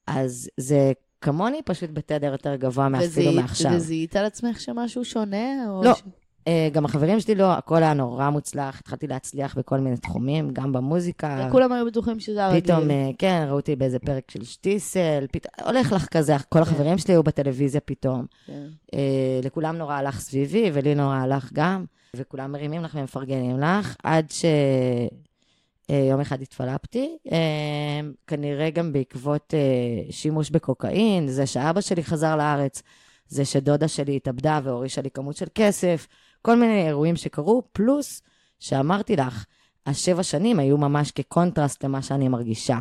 [0.07, 3.71] אז זה כמוני, פשוט בתדר יותר גבוה מאפילו מעכשיו.
[3.75, 5.65] וזיהית על עצמך שמשהו שונה?
[5.83, 5.93] לא.
[5.93, 6.01] ש...
[6.47, 10.73] אה, גם החברים שלי לא, הכל היה נורא מוצלח, התחלתי להצליח בכל מיני תחומים, גם
[10.73, 11.47] במוזיקה.
[11.47, 12.61] וכולם היו בטוחים שזה הרגיל.
[12.61, 12.83] פתאום,
[13.17, 16.61] כן, ראו אותי באיזה פרק של שטיסל, פתאום, הולך לך כזה, כל כן.
[16.61, 18.25] החברים שלי היו בטלוויזיה פתאום.
[18.47, 18.67] כן.
[19.43, 24.31] לכולם נורא הלך סביבי, ולי נורא הלך גם, וכולם מרימים לך ומפרגנים לך, עד
[25.89, 27.17] שיום אחד התפלפתי,
[28.27, 29.53] כנראה גם בעקבות
[30.09, 32.81] שימוש בקוקאין, זה שאבא שלי חזר לארץ.
[33.27, 36.07] זה שדודה שלי התאבדה והורישה לי כמות של כסף,
[36.45, 38.21] כל מיני אירועים שקרו, פלוס
[38.59, 39.45] שאמרתי לך,
[39.85, 42.79] השבע שנים היו ממש כקונטרסט למה שאני מרגישה.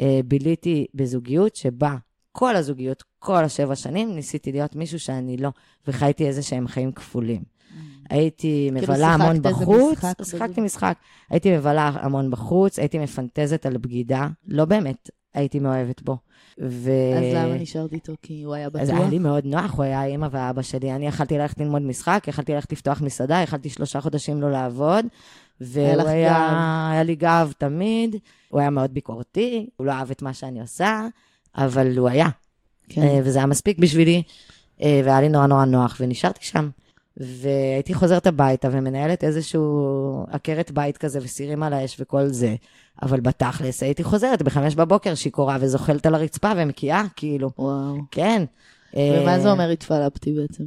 [0.00, 1.96] אה, ביליתי בזוגיות שבה
[2.32, 5.50] כל הזוגיות, כל השבע שנים, ניסיתי להיות מישהו שאני לא,
[5.88, 7.42] וחייתי איזה שהם חיים כפולים.
[7.42, 7.74] Mm.
[8.10, 10.98] הייתי כאילו מבלה המון בחוץ, שיחקתי משחק,
[11.30, 16.16] הייתי מבלה המון בחוץ, הייתי מפנטזת על בגידה, לא באמת הייתי מאוהבת בו.
[16.60, 16.90] ו...
[17.16, 18.12] אז למה נשארת איתו?
[18.22, 18.82] כי הוא היה בטוח?
[18.82, 20.92] אז היה לי מאוד נוח, הוא היה האמא והאבא שלי.
[20.92, 25.06] אני יכלתי ללכת ללמוד משחק, יכלתי ללכת לפתוח מסעדה, יכלתי שלושה חודשים לא לעבוד.
[25.60, 28.16] והוא היה, היה, היה לי גב תמיד,
[28.48, 31.06] הוא היה מאוד ביקורתי, הוא לא אהב את מה שאני עושה,
[31.56, 32.28] אבל הוא היה.
[32.88, 33.02] כן.
[33.02, 34.22] אה, וזה היה מספיק בשבילי,
[34.82, 36.68] אה, והיה לי נורא נורא נוח, ונשארתי שם.
[37.16, 42.54] והייתי חוזרת הביתה ומנהלת איזשהו עקרת בית כזה וסירים על האש וכל זה.
[43.02, 47.50] אבל בתכלס הייתי חוזרת בחמש בבוקר שיכורה וזוחלת על הרצפה ומקיאה, כאילו.
[47.58, 47.96] וואו.
[48.10, 48.44] כן.
[48.96, 50.64] ומה זה אומר התפלפתי בעצם?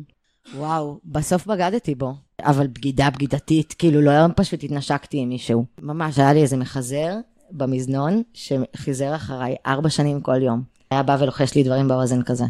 [0.55, 5.65] וואו, בסוף בגדתי בו, אבל בגידה בגידתית, כאילו לא פשוט התנשקתי עם מישהו.
[5.81, 7.15] ממש, היה לי איזה מחזר
[7.51, 10.61] במזנון שחיזר אחריי ארבע שנים כל יום.
[10.91, 12.45] היה בא ולוחש לי דברים באוזן כזה.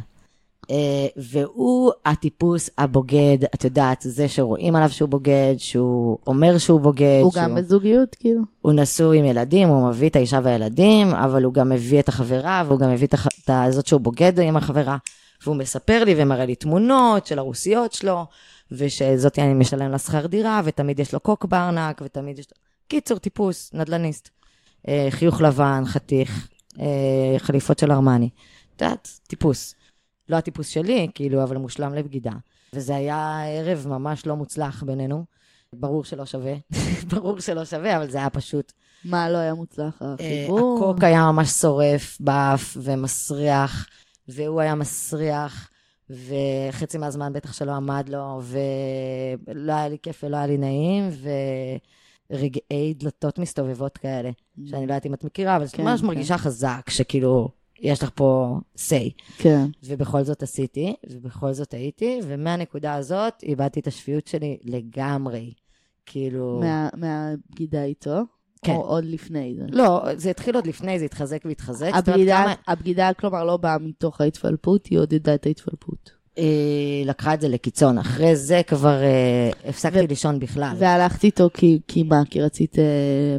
[0.70, 7.20] אה, והוא הטיפוס הבוגד, את יודעת, זה שרואים עליו שהוא בוגד, שהוא אומר שהוא בוגד.
[7.24, 7.44] הוא שהוא...
[7.44, 8.42] גם בזוגיות, כאילו?
[8.62, 12.64] הוא נשוי עם ילדים, הוא מביא את האישה והילדים, אבל הוא גם מביא את החברה,
[12.68, 13.28] והוא גם מביא את, הח...
[13.28, 14.98] את הזאת שהוא בוגד עם החברה.
[15.44, 18.26] והוא מספר לי ומראה לי תמונות של הרוסיות שלו,
[18.72, 22.58] ושזאתי אני משלם לה שכר דירה, ותמיד יש לו קוק בארנק, ותמיד יש לו...
[22.88, 24.30] קיצור, טיפוס, נדלניסט.
[24.88, 26.48] אה, חיוך לבן, חתיך,
[26.80, 26.86] אה,
[27.38, 28.30] חליפות של ארמני.
[28.76, 29.76] את יודעת, טיפוס.
[30.30, 32.32] לא הטיפוס שלי, כאילו, אבל מושלם לבגידה.
[32.74, 35.26] וזה היה ערב ממש לא מוצלח בינינו.
[35.74, 36.54] ברור שלא שווה,
[37.14, 38.72] ברור שלא שווה, אבל זה היה פשוט.
[39.06, 40.02] מה לא היה מוצלח?
[40.02, 40.78] אה, החיבור?
[40.78, 43.88] הקוק היה ממש שורף באף ומסריח,
[44.28, 45.70] והוא היה מסריח,
[46.10, 51.10] וחצי מהזמן בטח שלא עמד לו, ולא היה לי כיף ולא היה לי נעים,
[52.32, 54.30] ורגעי דלתות מסתובבות כאלה,
[54.66, 56.08] שאני לא יודעת אם את מכירה, אבל כן, ממש כן.
[56.08, 57.50] מרגישה חזק, שכאילו,
[57.82, 59.10] יש לך פה say.
[59.38, 59.66] כן.
[59.84, 65.54] ובכל זאת עשיתי, ובכל זאת הייתי, ומהנקודה הזאת איבדתי את השפיות שלי לגמרי.
[66.06, 66.60] כאילו...
[66.64, 68.20] מה- מהבגידה איתו?
[68.66, 68.72] כן.
[68.76, 69.64] או עוד לפני זה?
[69.70, 71.88] לא, זה התחיל עוד לפני, זה התחזק והתחזק.
[71.92, 76.12] אומרת, הבגידה, כמה- הבגידה, כלומר, לא באה מתוך ההתפלפות, היא עודדה את ההתפלפות.
[76.36, 77.98] היא לקחה את זה לקיצון.
[77.98, 80.76] אחרי זה כבר אה, הפסקתי לישון בכלל.
[80.78, 82.22] והלכת איתו כי, כי מה?
[82.30, 82.84] כי רצית אה,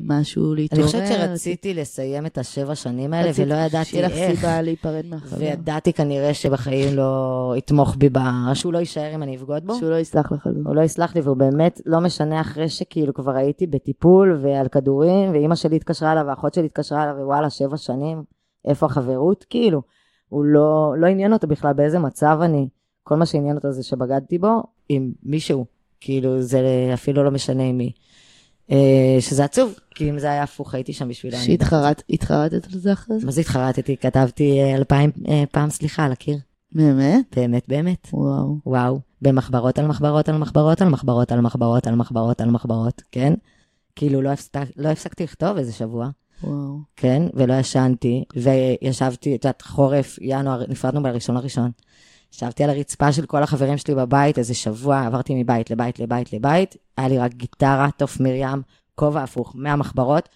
[0.02, 0.86] משהו אני להתעורר?
[0.86, 4.40] חושבת שרציתי לסיים את השבע שנים האלה, ולא ידעתי שיהיה לך איך.
[4.40, 5.38] סיבה להיפרד מהחבר.
[5.38, 8.08] וידעתי כנראה שבחיים לא יתמוך בי,
[8.54, 9.74] שהוא לא יישאר אם אני אבגוד בו.
[9.74, 10.60] שהוא לא יסלח לך זה.
[10.64, 15.32] הוא לא יסלח לי, והוא באמת לא משנה אחרי שכאילו כבר הייתי בטיפול ועל כדורים,
[15.32, 18.22] ואימא שלי התקשרה אליו, והאחות שלי התקשרה אליו, ווואלה, שבע שנים,
[18.68, 19.44] איפה החברות?
[19.50, 19.82] כאילו,
[20.28, 22.68] הוא לא, לא עניין אותו בכלל באיזה מצב אני.
[23.10, 25.64] כל מה שעניין אותו זה שבגדתי בו עם מישהו.
[26.00, 26.60] כאילו, זה
[26.94, 27.92] אפילו לא משנה עם מי.
[28.70, 31.36] אה, שזה עצוב, כי אם זה היה הפוך, הייתי שם בשבילו.
[31.36, 31.60] אני יודעת.
[31.70, 33.26] שהתחרט- התחרטת על זה אחרי זה?
[33.26, 33.96] מה זה התחרטתי?
[33.96, 36.38] כתבתי אה, אלפיים אה, פעם סליחה על הקיר.
[36.72, 37.24] באמת?
[37.36, 38.08] באמת, באמת.
[38.12, 38.56] וואו.
[38.66, 43.34] וואו, במחברות על מחברות על מחברות על מחברות על מחברות על מחברות על מחברות, כן?
[43.96, 46.08] כאילו לא, הפסק, לא הפסקתי לכתוב איזה שבוע,
[46.44, 46.78] וואו.
[46.96, 47.22] כן?
[47.34, 51.70] ולא ישנתי, וישבתי, את יודעת, חורף, ינואר, נפרדנו בראשון לראשון.
[52.34, 56.76] ישבתי על הרצפה של כל החברים שלי בבית איזה שבוע, עברתי מבית לבית לבית לבית,
[56.96, 58.62] היה לי רק גיטרה, תוף מרים,
[58.94, 60.28] כובע הפוך, מהמחברות.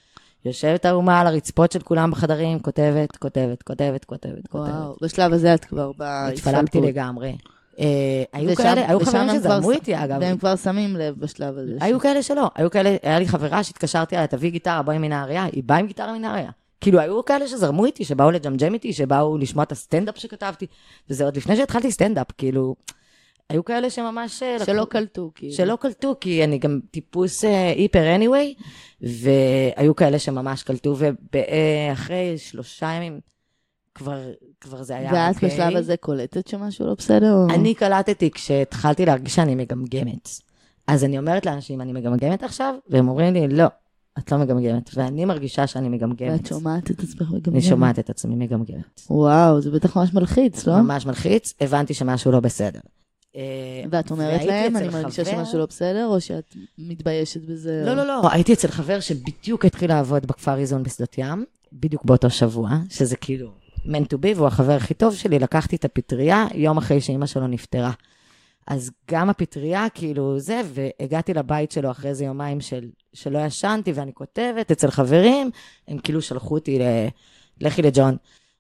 [0.45, 4.71] יושבת האומה על הרצפות של כולם בחדרים, כותבת, כותבת, כותבת, כותבת, כותבת.
[4.71, 4.97] וואו.
[5.03, 6.55] בשלב הזה את כבר בהתפלפות.
[6.55, 7.37] התפלפתי לגמרי.
[7.79, 10.19] אה, היו כאלה, היו חברים שזרמו איתי, אגב.
[10.21, 11.77] והם כבר שמים לב בשלב הזה.
[11.81, 15.63] היו כאלה שלא, היו כאלה, היה לי חברה שהתקשרתי אליה, תביאי גיטרה, בואי מנהריה, היא
[15.67, 16.51] באה עם גיטרה מנהריה.
[16.85, 20.67] כאילו, היו כאלה שזרמו איתי, שבאו לג'מג'ם איתי, שבאו לשמוע את הסטנדאפ שכתבתי,
[21.11, 22.77] וזה עוד לפני שהתחלתי סטנדאפ, כאילו,
[23.51, 24.43] היו כאלה שממש...
[24.43, 25.53] אה, שלא קלטו, כאילו.
[25.53, 28.63] שלא קלטו, כי אני גם טיפוס אה, היפר anyway,
[29.01, 30.97] והיו כאלה שממש קלטו,
[31.33, 33.21] ואחרי שלושה ימים,
[33.95, 34.21] כבר,
[34.61, 35.49] כבר זה היה ואת אוקיי.
[35.49, 37.33] בשלב הזה קולטת שמשהו לא בסדר?
[37.33, 40.29] או- אני קלטתי כשהתחלתי להרגיש שאני מגמגמת.
[40.87, 42.75] אז אני אומרת לאנשים, אני מגמגמת עכשיו?
[42.89, 43.67] והם אומרים לי, לא,
[44.19, 44.91] את לא מגמגמת.
[44.95, 46.31] ואני מרגישה שאני מגמגמת.
[46.33, 47.49] ואת שומעת את עצמך מגמגמת?
[47.49, 49.01] אני שומעת את עצמי מגמגמת.
[49.11, 50.83] וואו, זה בטח ממש מלחיץ, לא?
[50.83, 52.81] ממש מלחיץ, הבנתי שמשהו לא בסדר.
[53.37, 53.41] אה,
[53.91, 57.83] ואת אומרת להם, אני מרגישה חבר- שמשהו לא בסדר, או שאת מתביישת בזה?
[57.87, 58.23] לא, לא, לא.
[58.33, 63.51] הייתי אצל חבר שבדיוק התחיל לעבוד בכפר איזון בשדות ים, בדיוק באותו שבוע, שזה כאילו
[63.85, 67.47] meant to be, והוא החבר הכי טוב שלי, לקחתי את הפטריה יום אחרי שאימא שלו
[67.47, 67.93] נפטרה.
[68.67, 74.15] אז גם הפטריה, כאילו זה, והגעתי לבית שלו אחרי איזה יומיים של, שלא ישנתי, ואני
[74.15, 75.51] כותבת אצל חברים,
[75.89, 76.83] הם כאילו שלחו אותי ל...
[77.61, 78.17] לכי לג'ון.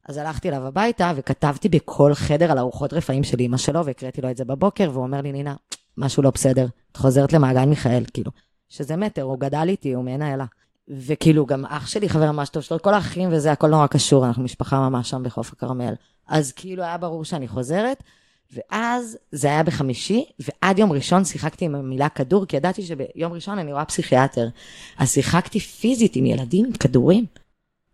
[0.08, 4.30] אז הלכתי אליו הביתה וכתבתי בכל חדר על ארוחות רפאים של אימא שלו, והקראתי לו
[4.30, 5.54] את זה בבוקר, והוא אומר לי, נינה,
[5.96, 8.30] משהו לא בסדר, את חוזרת למעגל מיכאל, כאילו.
[8.68, 10.44] שזה מטר, הוא גדל איתי, הוא מעין איילה.
[10.88, 14.42] וכאילו, גם אח שלי חבר ממש טוב שלו, כל האחים וזה, הכל נורא קשור, אנחנו
[14.42, 15.94] משפחה ממש שם בחוף הכרמל.
[16.28, 18.02] אז כאילו היה ברור שאני חוזרת,
[18.54, 23.58] ואז זה היה בחמישי, ועד יום ראשון שיחקתי עם המילה כדור, כי ידעתי שביום ראשון
[23.58, 24.48] אני רואה פסיכיאטר.
[24.98, 27.24] אז שיחקתי פיזית עם ילדים עם כדורים.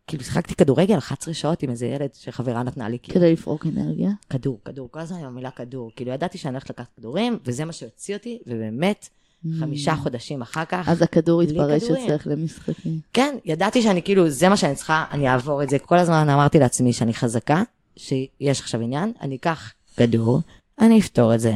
[0.06, 4.10] כאילו, שיחקתי כדורגל 11 שעות עם איזה ילד שחברה נתנה לי, כאילו, כדי לפרוק אנרגיה?
[4.30, 5.90] כדור, כדור, כל הזמן עם המילה כדור.
[5.96, 9.08] כאילו, ידעתי שאני הולכת לקחת כדורים, וזה מה שהוציא אותי, ובאמת,
[9.60, 10.90] חמישה חודשים אחר כך, Mm.
[10.90, 11.82] אז הכדור התפרש.
[11.82, 13.00] אצלך למשחקים.
[13.12, 15.78] כן, ידעתי שאני כאילו, זה מה שאני צריכה, אני אעבור את זה.
[15.78, 17.62] כל הזמן אמרתי לעצמי שאני חזקה,
[17.96, 20.40] שיש עכשיו עניין, אני אקח כדור,
[20.80, 21.54] אני אפתור את זה,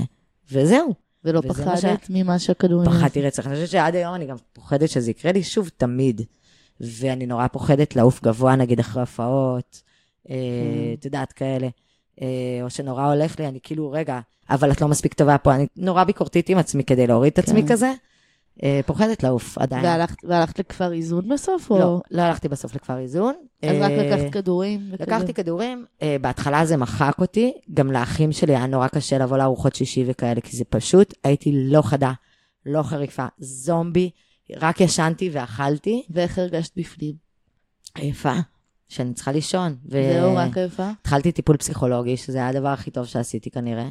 [0.52, 0.94] וזהו.
[1.24, 2.90] ולא פחדת ממה שהכדורים...
[2.90, 3.46] פחדתי רצח.
[3.46, 6.20] אני חושבת שעד היום אני גם פוחדת שזה יקרה לי שוב תמיד.
[6.80, 9.83] ואני נורא פוחדת לעוף גבוה, נגיד, אחרי הופעות,
[10.30, 10.37] אה,
[10.98, 11.68] את יודעת, כאלה.
[12.22, 12.26] אה,
[12.62, 16.04] או שנורא הולך לי, אני כאילו, רגע, אבל את לא מספיק טובה פה, אני נורא
[16.04, 17.68] ביקורתית עם עצמי כדי להוריד את עצמי כן.
[17.68, 17.92] כזה.
[18.62, 19.84] אה, פוחדת לעוף עדיין.
[19.84, 21.70] והלכת- והלכת לכפר איזון בסוף?
[21.70, 23.34] או- לא, לא הלכתי בסוף לכפר איזון.
[23.62, 24.88] אז רק אה, לקחת כדורים?
[24.92, 25.04] וכזה?
[25.04, 29.74] לקחתי כדורים, אה, בהתחלה זה מחק אותי, גם לאחים שלי היה נורא קשה לבוא לארוחות
[29.74, 32.12] שישי וכאלה, כי זה פשוט, הייתי לא חדה,
[32.66, 34.10] לא חריפה, זומבי,
[34.56, 37.14] רק ישנתי ואכלתי, ואיך הרגשת בפנים?
[37.94, 38.34] עייפה,
[38.88, 39.76] שאני צריכה לישון.
[39.84, 40.90] זהו, רק איפה?
[41.00, 43.88] התחלתי טיפול פסיכולוגי, שזה היה הדבר הכי טוב שעשיתי כנראה,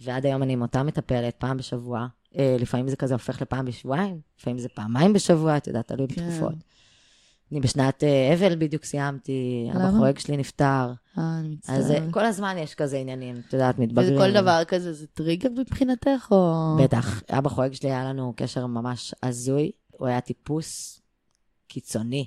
[0.00, 2.06] ועד היום אני עם אותה מטפלת, פעם בשבוע,
[2.38, 6.28] לפעמים זה כזה הופך לפעם בשבועיים, לפעמים זה פעמיים בשבוע, את יודעת, תלוי כן.
[6.28, 6.54] בתקופות.
[7.52, 9.88] אני בשנת אה, אבל בדיוק סיימתי, למה?
[9.88, 10.92] הבחורג שלי נפטר.
[11.18, 11.78] אה, אני מצטערת.
[11.78, 14.18] אז אה, כל הזמן יש כזה עניינים, את יודעת, מתבגרים.
[14.18, 16.76] כל דבר כזה, זה טריגר מבחינתך, או...
[16.82, 17.22] בטח.
[17.30, 19.70] אבא חורג שלי היה לנו קשר ממש הזוי.
[19.90, 21.00] הוא היה טיפוס
[21.68, 22.26] קיצוני.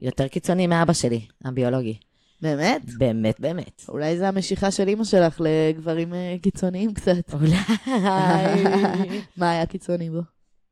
[0.00, 1.98] יותר קיצוני מאבא שלי, הביולוגי.
[2.42, 2.82] באמת?
[2.98, 3.82] באמת, באמת.
[3.88, 7.34] אולי זה המשיכה של אימא שלך לגברים אה, קיצוניים קצת.
[7.34, 7.56] אולי.
[9.36, 10.20] מה היה קיצוני בו?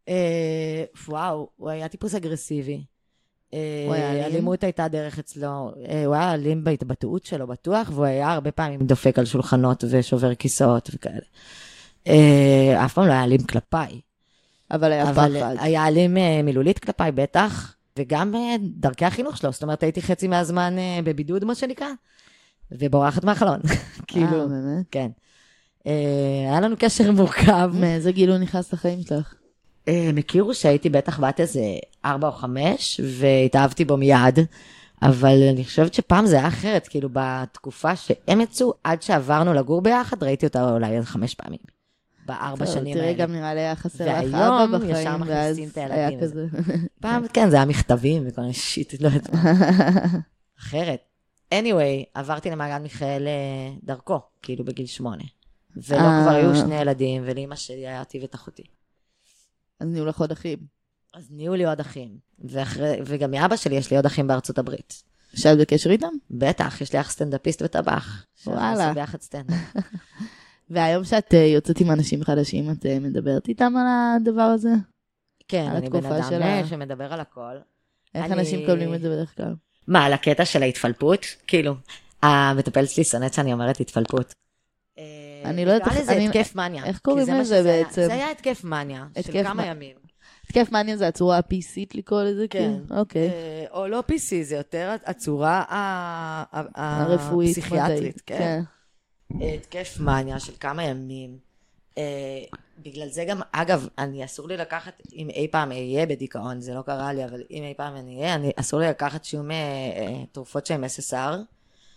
[0.08, 2.84] אה, וואו, הוא היה טיפוס אגרסיבי.
[3.54, 4.24] אה, הוא היה אלים?
[4.24, 5.72] אלימות הייתה דרך אצלו.
[6.06, 10.90] הוא היה אלים בהתבטאות שלו, בטוח, והוא היה הרבה פעמים דופק על שולחנות ושובר כיסאות
[10.94, 11.26] וכאלה.
[12.84, 14.00] אף פעם לא היה אלים כלפיי.
[14.70, 15.30] אבל היה פחד.
[15.58, 19.52] היה אלים מילולית כלפיי, בטח, וגם אה, דרכי החינוך שלו.
[19.52, 21.88] זאת אומרת, הייתי חצי מהזמן אה, בבידוד, מה שנקרא,
[22.72, 23.60] ובורחת מהחלון.
[24.08, 24.86] כאילו, אה, באמת?
[24.90, 25.08] כן.
[26.48, 27.70] היה לנו קשר מורכב.
[27.74, 29.34] מאיזה גיל הוא נכנס לחיים שלך?
[29.86, 31.60] הם הכירו שהייתי בטח בת איזה
[32.04, 34.38] ארבע או חמש, והתאהבתי בו מיד,
[35.02, 40.22] אבל אני חושבת שפעם זה היה אחרת, כאילו בתקופה שהם יצאו, עד שעברנו לגור ביחד,
[40.22, 41.75] ראיתי אותה אולי איזה חמש פעמים.
[42.26, 43.18] בארבע שנים תראי, האלה.
[43.18, 46.18] גם נראה לי היה חסר לך והיום אבא ישר בחיים, ואז מכניסים את הילדים.
[47.02, 49.52] פעם, כן, זה היה מכתבים וכל מיני shit, לא יודעת מה.
[50.60, 51.00] אחרת.
[51.54, 55.24] anyway, עברתי למעגל מיכאל אה, דרכו, כאילו בגיל שמונה.
[55.76, 56.20] ולא אה.
[56.22, 58.64] כבר היו שני ילדים, ולאמא שלי היה אותי ואת אחותי.
[59.80, 60.58] אז נהיו לך עוד אחים.
[61.14, 62.18] אז נהיו לי עוד אחים.
[62.38, 65.02] ואחרי, וגם מאבא שלי יש לי עוד אחים בארצות הברית.
[65.34, 66.12] שאת בקשר איתם?
[66.30, 68.24] בטח, יש לי אח סטנדאפיסט וטבח.
[68.46, 68.72] וואלה.
[68.72, 69.56] עושים ביחד סטנדאפ.
[70.70, 74.68] והיום שאת אה, יוצאת עם אנשים חדשים, את אה, מדברת איתם על הדבר הזה?
[75.48, 77.56] כן, אני בן אדם של אה, שמדבר על הכל.
[78.14, 79.54] איך אני- אנשים מקבלים את זה בדרך כלל?
[79.88, 81.20] מה, על הקטע של ההתפלפות?
[81.46, 81.74] כאילו,
[82.22, 84.32] המטפלת שלי שונאת שאני אומרת התפלפות.
[85.44, 86.84] אני לא יודעת נקרא איך- לזה אני- התקף מניה.
[86.84, 87.62] איך קוראים לזה.
[87.62, 88.02] בעצם?
[88.06, 89.96] זה היה התקף מניה, של כמה ימים.
[90.44, 92.46] התקף מניה זה הצורה ה-PCית לקרוא לזה?
[92.50, 92.58] כן.
[92.84, 93.00] כאילו?
[93.00, 93.28] אוקיי.
[93.28, 95.64] אה, או לא PC, זה יותר הצורה
[96.74, 97.50] הרפואית.
[97.58, 98.62] הפסיכיאטרית, מדעית, כן.
[99.30, 101.38] התקף מניה של כמה ימים.
[101.98, 102.44] אה,
[102.82, 106.82] בגלל זה גם, אגב, אני אסור לי לקחת, אם אי פעם אהיה בדיכאון, זה לא
[106.82, 110.24] קרה לי, אבל אם אי פעם אני אהיה, אני, אסור לי לקחת שום אה, אה,
[110.32, 111.36] תרופות שהן SSR,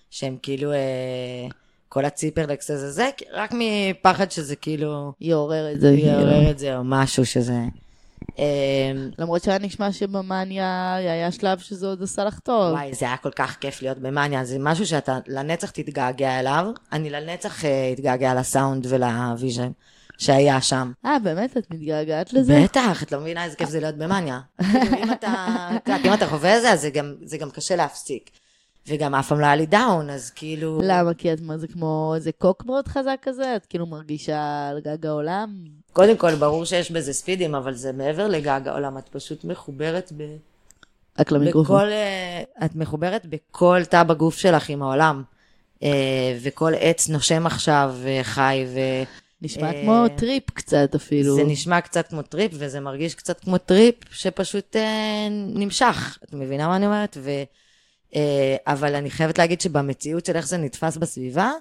[0.09, 1.47] שהן כאילו אה,
[1.89, 5.89] כל הציפרלקס הזה, זה רק מפחד שזה כאילו יעורר את זה.
[5.89, 7.59] יעורר את זה או משהו שזה...
[8.39, 12.73] אה, למרות שהיה נשמע שבמאניה היה שלב שזה עוד עשה לך טוב.
[12.73, 16.65] וואי, זה היה כל כך כיף להיות במאניה, זה משהו שאתה לנצח תתגעגע אליו.
[16.91, 19.71] אני לנצח אה, אתגעגע לסאונד ול vision
[20.17, 20.91] שהיה שם.
[21.05, 21.58] אה, באמת?
[21.58, 22.62] את מתגעגעת לזה?
[22.63, 24.39] בטח, את לא מבינה איזה כיף זה להיות במאניה.
[24.71, 24.97] כאילו,
[26.08, 28.29] אם אתה, חווה את זה, אז זה גם, זה גם קשה להפסיק.
[28.88, 30.82] וגם אף פעם לא היה לי down, אז כאילו...
[30.84, 31.13] למה?
[31.13, 33.55] כי את, מה זה כמו איזה קוק מאוד חזק כזה?
[33.55, 35.78] את כאילו מרגישה על גג העולם?
[35.99, 40.23] קודם כל, ברור שיש בזה ספידים, אבל זה מעבר לגג העולם, את פשוט מחוברת ב...
[41.19, 41.75] רק למיקרופון.
[41.75, 45.23] בכל, אה, את מחוברת בכל תא בגוף שלך עם העולם.
[45.83, 49.03] אה, וכל עץ נושם עכשיו וחי, וזה
[49.41, 51.38] נשמע אה, כמו טריפ קצת אפילו.
[51.47, 54.75] נשמע קצת כמו טריפ, וזה מרגיש קצת כמו טריפ שפשוט
[55.55, 56.17] נמשך.
[56.23, 57.17] את מבינה מה אני אומרת?
[57.21, 57.31] ו,
[58.67, 61.51] אבל אני חייבת להגיד שבמציאות של איך זה נתפס בסביבה,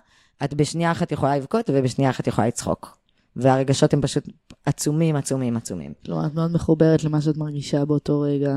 [0.44, 2.98] את בשנייה אחת יכולה לבכות ובשנייה אחת יכולה לצחוק.
[3.36, 4.28] והרגשות הם פשוט
[4.66, 5.92] עצומים, עצומים, עצומים.
[6.04, 8.54] כלומר, את מאוד מחוברת למה שאת מרגישה באותו רגע.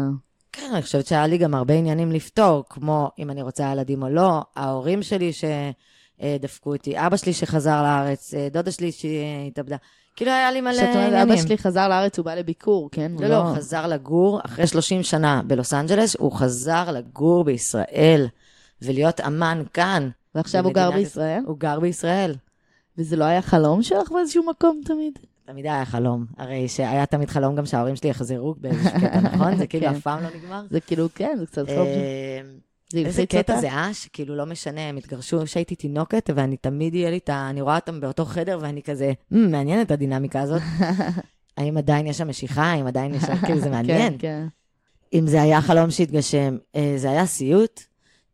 [0.52, 4.10] כן, אני חושבת שהיה לי גם הרבה עניינים לפתור, כמו אם אני רוצה ילדים או
[4.10, 9.76] לא, ההורים שלי שדפקו אותי, אבא שלי שחזר לארץ, אה, דודה שלי שהתאבדה.
[10.16, 11.32] כאילו היה לי מלא כשאת אומרת, עניינים.
[11.34, 13.12] אבא שלי חזר לארץ, הוא בא לביקור, כן?
[13.20, 18.28] לא, לא, הוא חזר לגור אחרי 30 שנה בלוס אנג'לס, הוא חזר לגור בישראל
[18.82, 20.10] ולהיות אמן כאן.
[20.36, 21.44] ועכשיו הוא גר בישראל?
[21.46, 22.36] הוא גר בישראל.
[22.98, 25.20] וזה לא היה חלום שלך באיזשהו מקום תמיד?
[25.46, 26.26] תמיד היה חלום.
[26.38, 29.58] הרי שהיה תמיד חלום גם שההורים שלי יחזרו באיזשהו קטע, נכון?
[29.58, 29.96] זה כאילו כן.
[29.96, 30.64] אף פעם לא נגמר.
[30.70, 31.88] זה כאילו, כן, זה קצת חלום.
[31.88, 32.42] אה,
[32.92, 33.60] זה איזה קטע?
[33.60, 37.50] זה אה, שכאילו לא משנה, הם התגרשו כשהייתי תינוקת, ואני תמיד יהיה לי את ה...
[37.50, 40.62] אני רואה אותם באותו חדר, ואני כזה, "מ, מעניין את הדינמיקה הזאת.
[41.58, 44.12] האם עדיין יש שם משיכה, האם עדיין יש שם, כאילו זה מעניין.
[44.12, 44.48] כן, כן.
[45.14, 47.82] אם זה היה חלום שהתגשם, אה, זה היה סיוט,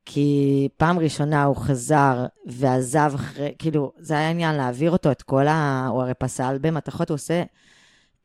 [0.10, 5.48] כי פעם ראשונה הוא חזר ועזב אחרי, כאילו, זה היה עניין להעביר אותו את כל
[5.48, 5.88] ה...
[5.92, 7.44] הוא הרי פסל במתכות, הוא עושה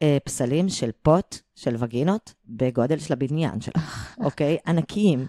[0.03, 4.57] אה, פסלים של פוט, של וגינות, בגודל של הבניין שלך, אוקיי?
[4.67, 5.27] ענקיים.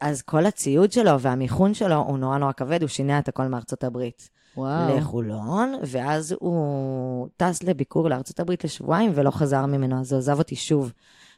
[0.00, 3.84] אז כל הציוד שלו והמיכון שלו הוא נורא נורא כבד, הוא שינה את הכל מארצות
[3.84, 4.30] הברית.
[4.56, 4.96] וואו.
[4.96, 10.56] לחולון, ואז הוא טס לביקור לארצות הברית לשבועיים ולא חזר ממנו, אז הוא עזב אותי
[10.56, 10.92] שוב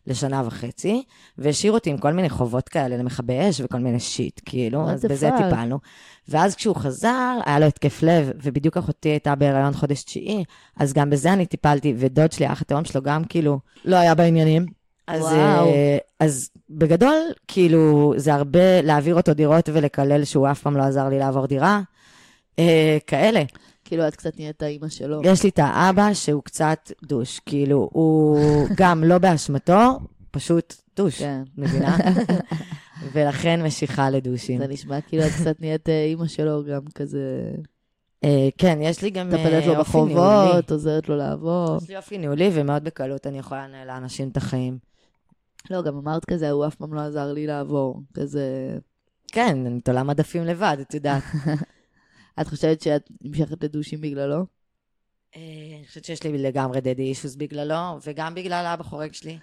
[0.07, 1.03] לשנה וחצי,
[1.39, 5.29] והשאיר אותי עם כל מיני חובות כאלה למכבי אש וכל מיני שיט, כאילו, אז בזה
[5.29, 5.43] fuck?
[5.43, 5.79] טיפלנו.
[6.29, 10.45] ואז כשהוא חזר, היה לו התקף לב, ובדיוק אחותי הייתה בהיריון חודש תשיעי,
[10.77, 14.67] אז גם בזה אני טיפלתי, ודוד שלי, האח התאום שלו, גם כאילו לא היה בעניינים.
[15.07, 15.69] אז, וואו.
[15.69, 17.17] אה, אז בגדול,
[17.49, 21.81] כאילו, זה הרבה להעביר אותו דירות ולקלל שהוא אף פעם לא עזר לי לעבור דירה.
[22.59, 23.43] אה, כאלה.
[23.87, 25.21] כאילו, את קצת נהיית האימא שלו.
[25.25, 28.39] יש לי את האבא שהוא קצת דוש, כאילו, הוא
[28.81, 29.99] גם לא באשמתו,
[30.31, 31.43] פשוט דוש, כן.
[31.59, 31.97] מבינה?
[33.13, 34.59] ולכן משיכה לדושים.
[34.59, 37.51] זה נשמע כאילו את קצת נהיית אה, אימא שלו, גם כזה...
[38.25, 40.15] אה, כן, יש לי גם אה, מטפלת לו אופי ניהולי.
[40.15, 41.77] בחובות, עוזרת לו לעבור.
[41.83, 44.79] יש לי אופי ניהולי, ומאוד בקלות אני יכולה לנהל לאנשים את החיים.
[45.71, 48.03] לא, גם אמרת כזה, הוא אף פעם לא עזר לי לעבור.
[48.15, 48.77] כזה...
[49.33, 51.23] כן, אני תולה מדפים לבד, את יודעת.
[52.41, 54.47] את חושבת שאת נמשכת לדושים בגללו?
[55.37, 55.41] אה,
[55.79, 59.39] אני חושבת שיש לי לגמרי דדי אישוס בגללו, וגם בגלל האבא חורג שלי,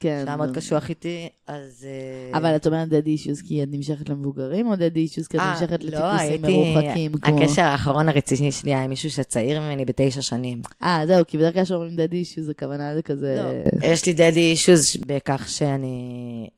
[0.00, 0.22] כן.
[0.24, 0.54] שהיה מאוד נו.
[0.54, 1.86] קשוח איתי, אז...
[2.32, 5.42] אה, אבל את אומרת דדי אישוז כי את נמשכת למבוגרים, או דדי אישוז כי את
[5.42, 7.12] אה, נמשכת לא, לטיפוסים מרוחקים?
[7.12, 10.62] כמו- הקשר האחרון הרציני שלי היה עם מישהו שצעיר ממני בתשע שנים.
[10.82, 13.62] אה, זהו, כי בדרך כלל כשאומרים דדי אישוז, הכוונה זה כזה...
[13.82, 16.48] יש לי דדי אישוז בכך שאני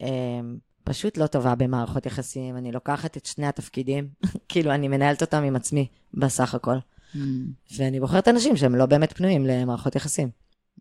[0.84, 4.08] פשוט לא טובה במערכות יחסים, אני לוקחת את שני התפקידים,
[4.48, 6.76] כאילו, אני מנהלת אותם עם עצמי, בסך הכל.
[7.14, 7.18] Hmm.
[7.78, 10.30] ואני בוחרת אנשים שהם לא באמת פנויים למערכות יחסים.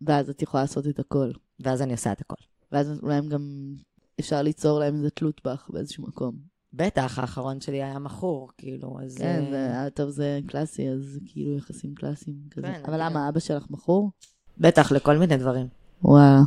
[0.02, 1.30] ואז את יכולה לעשות את הכל.
[1.60, 2.42] ואז אני עושה את הכל.
[2.72, 3.74] ואז אולי הם גם...
[4.20, 6.34] אפשר ליצור להם איזה תלות בך באיזשהו מקום.
[6.72, 9.18] בטח, האחרון שלי היה מכור, כאילו, אז...
[9.18, 12.66] כן, אה, זה, אה, טוב, זה קלאסי, אז כאילו יחסים קלאסיים כזה.
[12.66, 13.00] כן, אבל כן.
[13.00, 14.10] למה, אבא שלך מכור?
[14.58, 15.66] בטח, לכל מיני דברים.
[16.02, 16.42] וואו.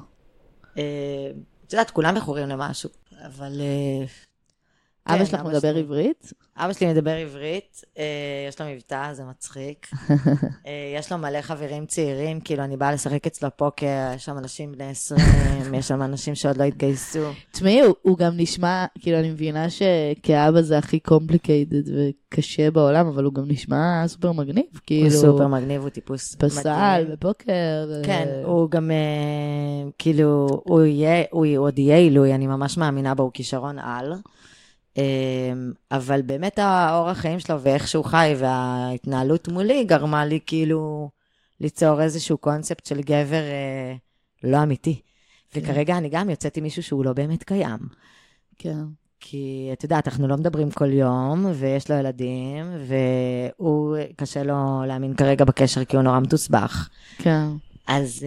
[0.78, 1.32] אה,
[1.68, 2.90] את יודעת, כולם מכורים למשהו,
[3.26, 3.62] אבל...
[5.10, 5.76] אה, אבא כן, שלך מדבר.
[5.76, 6.34] עברית?
[6.58, 8.04] אבא שלי מדבר עברית, אה,
[8.50, 9.88] יש לו מבטא, זה מצחיק.
[10.68, 14.72] אה, יש לו מלא חברים צעירים, כאילו, אני באה לשחק אצלו פוקר, יש שם אנשים
[14.72, 15.20] בני 20,
[15.74, 17.20] יש שם אנשים שעוד לא התגייסו.
[17.52, 23.34] תשמעי, הוא, גם נשמע, כאילו, אני מבינה שכאבא זה הכי complicated וקשה בעולם, אבל הוא
[23.34, 25.10] גם נשמע סופר מגניב, כאילו...
[25.10, 27.12] הוא סופר מגניב, הוא טיפוס פסל, מדהים.
[27.12, 28.02] בפוקר.
[28.04, 30.48] כן, אה, הוא גם, אה, כאילו,
[31.32, 34.14] הוא עוד יהיה עילוי, אני ממש מאמינה בו, הוא כישרון על.
[34.98, 35.54] אה,
[35.92, 41.10] אבל באמת האורח חיים שלו ואיך שהוא חי וההתנהלות מולי גרמה לי כאילו
[41.60, 43.96] ליצור איזשהו קונספט של גבר אה,
[44.44, 45.02] לא אמיתי.
[45.56, 47.80] וכרגע אני גם יוצאת עם מישהו שהוא לא באמת קיים.
[48.58, 48.84] כן.
[49.20, 55.14] כי את יודעת, אנחנו לא מדברים כל יום, ויש לו ילדים, והוא, קשה לו להאמין
[55.14, 56.90] כרגע בקשר כי הוא נורא מתוסבך.
[57.18, 57.48] כן.
[57.88, 58.26] אז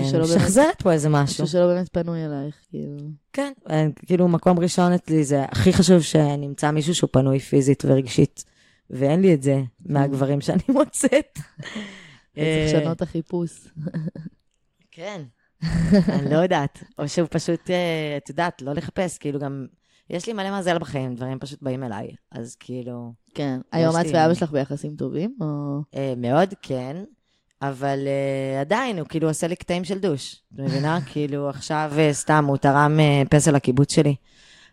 [0.00, 1.44] מישהו אה, משחזרת פה איזה משהו.
[1.44, 2.96] משהו שלא באמת פנוי אלייך, כאילו.
[3.32, 8.44] כן, אה, כאילו מקום ראשון אצלי זה הכי חשוב שנמצא מישהו שהוא פנוי פיזית ורגשית,
[8.90, 11.38] ואין לי את זה מהגברים שאני מוצאת.
[12.34, 13.50] צריך לשנות את החיפוש.
[14.90, 15.22] כן,
[16.08, 16.82] אני לא יודעת.
[16.98, 19.66] או שהוא פשוט, אה, את יודעת, לא לחפש, כאילו גם,
[20.10, 22.10] יש לי מלא מזל בחיים, דברים פשוט באים אליי.
[22.32, 23.60] אז כאילו, כן.
[23.72, 25.80] היום את ואבא שלך ביחסים טובים, או...
[25.94, 27.04] אה, מאוד כן,
[27.62, 30.42] אבל אה, עדיין, הוא כאילו עושה לי קטעים של דוש.
[30.54, 30.98] את מבינה?
[31.12, 34.14] כאילו, עכשיו אה, סתם, הוא תרם אה, פסל לקיבוץ שלי,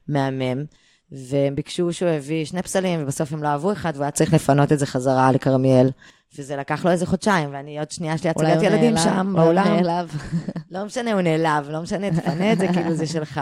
[0.08, 0.66] מהמם,
[1.12, 4.72] והם ביקשו שהוא הביא שני פסלים, ובסוף הם לא אהבו אחד, והוא היה צריך לפנות
[4.72, 5.90] את זה חזרה לכרמיאל.
[6.38, 9.34] וזה לקח לו איזה חודשיים, ואני עוד שנייה, יש לי אולי הצגת ילדים נעלב, שם
[9.38, 9.76] אולי הוא בעולם.
[9.76, 10.12] נעלב.
[10.72, 13.42] לא משנה, הוא נעלב, לא משנה, תפנה את זה, כאילו זה שלך.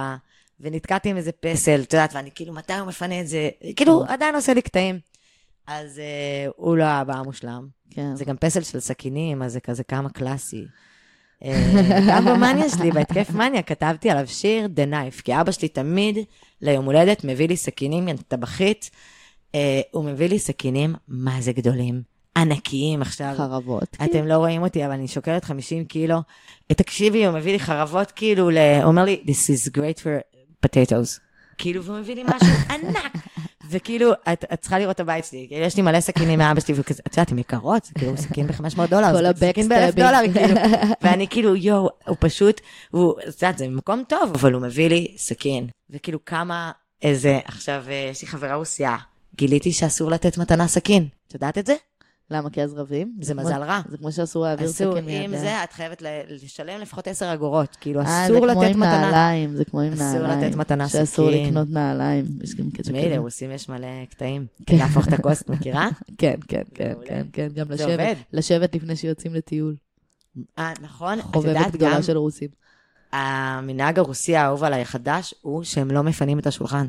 [0.59, 3.49] ונתקעתי עם איזה פסל, את יודעת, ואני כאילו, מתי הוא מפנה את זה?
[3.75, 4.99] כאילו, עדיין עושה לי קטעים.
[5.67, 7.67] אז אה, הוא לא האבא המושלם.
[7.89, 8.15] כן.
[8.15, 10.65] זה גם פסל של סכינים, אז זה כזה כמה קלאסי.
[11.43, 16.17] אה, גם במאניה שלי, בהתקף מאניה, כתבתי עליו שיר The Knife, כי אבא שלי תמיד
[16.61, 18.89] ליום הולדת מביא לי סכינים, טבחית,
[19.55, 22.01] אה, הוא מביא לי סכינים, מה זה גדולים,
[22.37, 23.33] ענקיים עכשיו.
[23.37, 23.97] חרבות.
[24.03, 26.15] אתם לא רואים אותי, אבל אני שוקלת 50 קילו.
[26.71, 28.57] אה, תקשיבי, הוא מביא לי חרבות כאילו, ל...
[28.57, 31.19] הוא אומר לי, This is great for potatoes.
[31.57, 33.13] כאילו, והוא מביא לי משהו ענק.
[33.69, 36.75] וכאילו, את, את צריכה לראות את הבית שלי, כאילו, יש לי מלא סכינים מאבא שלי,
[36.77, 40.05] וכזה, את יודעת, הם יקרות, זה כאילו סכין ב-500 דולר, כל זה סכין ב-1000 הבקסטאבים.
[40.05, 40.59] דולר, כאילו.
[41.01, 42.61] ואני כאילו, יואו, הוא פשוט,
[42.91, 45.67] הוא, את יודעת, זה מקום טוב, אבל הוא מביא לי סכין.
[45.89, 48.97] וכאילו, כמה, איזה, עכשיו, אה, יש לי חברה רוסייה,
[49.35, 51.07] גיליתי שאסור לתת מתנה סכין.
[51.27, 51.75] את יודעת את זה?
[52.33, 52.49] למה?
[52.49, 53.13] כי אז רבים?
[53.21, 53.81] זה מזל רע.
[53.89, 55.41] זה כמו שאסור להעביר אסור, סכין מיד עם ליד.
[55.41, 59.01] זה את חייבת לשלם לפחות 10 אגורות, כאילו אה, אסור זה כמו לתת עם מתנה.
[59.01, 60.41] נעליים, זה כמו עם אסור נעליים.
[60.41, 61.47] לתת מתנה שאסור סכין.
[61.47, 62.25] לקנות נעליים.
[62.43, 63.15] יש גם כזה תשמעי, כזה.
[63.15, 64.45] לרוסים יש מלא קטעים.
[64.67, 64.77] כן.
[64.77, 65.89] להפוך את הכוס, מכירה?
[66.17, 66.93] כן, כן, כן.
[67.05, 68.17] כן, כן, גם לשבת.
[68.33, 69.75] לשבת לפני שיוצאים לטיול.
[70.59, 71.21] אה, נכון.
[71.21, 72.49] חובבת גדולה של רוסים.
[73.11, 76.87] המנהג הרוסי האהוב עליי החדש הוא שהם לא מפנים את השולחן.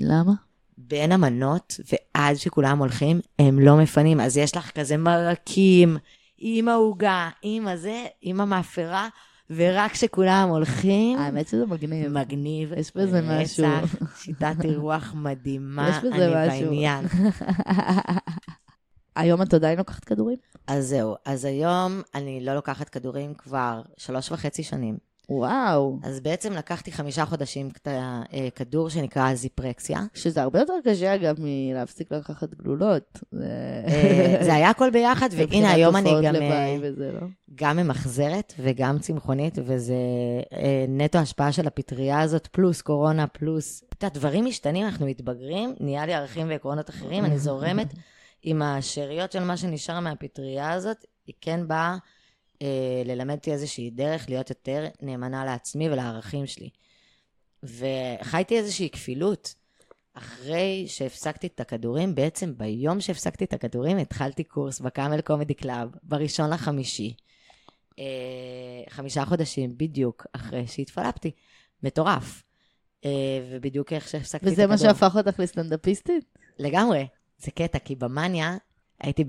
[0.00, 0.32] למה?
[0.78, 4.20] בין המנות ועד שכולם הולכים, הם לא מפנים.
[4.20, 5.96] אז יש לך כזה מרקים,
[6.38, 9.08] עם העוגה, עם הזה, עם המאפרה,
[9.50, 12.08] ורק כשכולם הולכים, האמת שזה מגניב.
[12.08, 12.72] מגניב.
[12.76, 13.64] יש בזה משהו.
[14.16, 16.70] שיטת אירוח מדהימה, יש בזה אני משהו.
[16.70, 17.04] בעניין.
[19.16, 20.36] היום את עדיין לוקחת כדורים?
[20.66, 25.11] אז זהו, אז היום אני לא לוקחת כדורים כבר שלוש וחצי שנים.
[25.38, 25.98] וואו.
[26.02, 28.22] אז בעצם לקחתי חמישה חודשים כת- אה,
[28.56, 30.00] כדור שנקרא זיפרקסיה.
[30.14, 33.18] שזה הרבה יותר קשה, אגב, מלהפסיק לקחת גלולות.
[33.32, 33.44] זה-
[34.48, 37.26] אה, היה הכל ביחד, והנה היום אני גם, אה, וזה, לא?
[37.54, 39.94] גם ממחזרת וגם צמחונית, וזה
[40.52, 43.84] אה, נטו השפעה של הפטריה הזאת, פלוס קורונה, פלוס...
[43.98, 47.92] את הדברים משתנים, אנחנו מתבגרים, נהיה לי ערכים ועקרונות אחרים, אני זורמת
[48.42, 51.96] עם השאריות של מה שנשאר מהפטריה הזאת, היא כן באה אה,
[53.04, 56.70] ללמד אותי איזושהי דרך להיות יותר נאמנה לעצמי ולערכים שלי.
[57.62, 59.54] וחייתי איזושהי כפילות.
[60.14, 66.50] אחרי שהפסקתי את הכדורים, בעצם ביום שהפסקתי את הכדורים, התחלתי קורס בקאמל קומדי קלאב, בראשון
[66.50, 67.14] לחמישי.
[67.98, 68.04] אה,
[68.88, 71.30] חמישה חודשים בדיוק אחרי שהתפלפתי.
[71.82, 72.42] מטורף.
[73.04, 73.10] אה,
[73.50, 74.76] ובדיוק איך שהפסקתי את וזה הכדור.
[74.76, 76.24] מה שהפך אותך לסטנדאפיסטית?
[76.58, 77.06] לגמרי.
[77.38, 78.56] זה קטע, כי במאניה
[79.02, 79.24] הייתי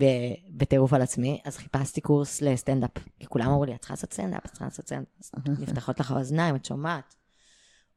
[0.49, 2.91] בטירוף על עצמי, אז חיפשתי קורס לסטנדאפ.
[3.19, 4.86] כי כולם אמרו לי, את צריכה לעשות סטנדאפ, את צריכה לעשות
[5.21, 5.59] סטנדאפ.
[5.59, 7.15] נפתחות לך האוזניים, את שומעת.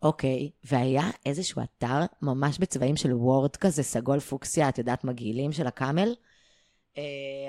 [0.03, 5.67] אוקיי, והיה איזשהו אתר ממש בצבעים של וורד כזה, סגול פוקסיה, את יודעת, מגעילים של
[5.67, 6.15] הקאמל.
[6.99, 7.03] אה,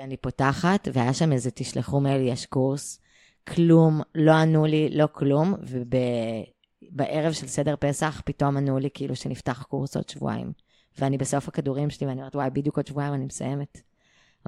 [0.04, 3.00] אני פותחת, והיה שם איזה, תשלחו מייל, יש קורס.
[3.48, 9.62] כלום, לא ענו לי, לא כלום, ובערב של סדר פסח פתאום ענו לי כאילו שנפתח
[9.62, 10.52] קורס עוד שבועיים.
[10.98, 13.87] ואני בסוף הכדורים שלי, ואני אומרת, וואי, בדיוק עוד שבועיים אני מסיימת.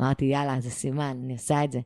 [0.00, 1.80] אמרתי, יאללה, זה סימן, אני עושה את זה.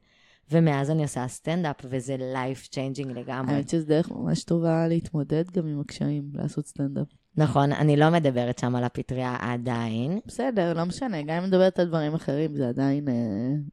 [0.51, 3.55] ומאז אני עושה סטנדאפ, וזה life changing לגמרי.
[3.55, 7.07] האמת שזו דרך ממש טובה להתמודד גם עם הקשיים, לעשות סטנדאפ.
[7.37, 10.21] נכון, אני לא מדברת שם על הפטריה עדיין.
[10.27, 13.15] בסדר, לא משנה, גם אם מדברת על דברים אחרים, זה עדיין, אה,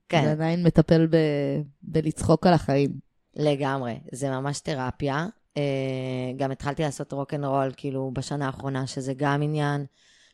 [0.09, 0.23] כן.
[0.23, 1.17] זה עדיין מטפל ב,
[1.81, 2.91] בלצחוק על החיים.
[3.35, 5.27] לגמרי, זה ממש תרפיה.
[5.57, 9.85] אה, גם התחלתי לעשות רוקנרול, כאילו, בשנה האחרונה, שזה גם עניין,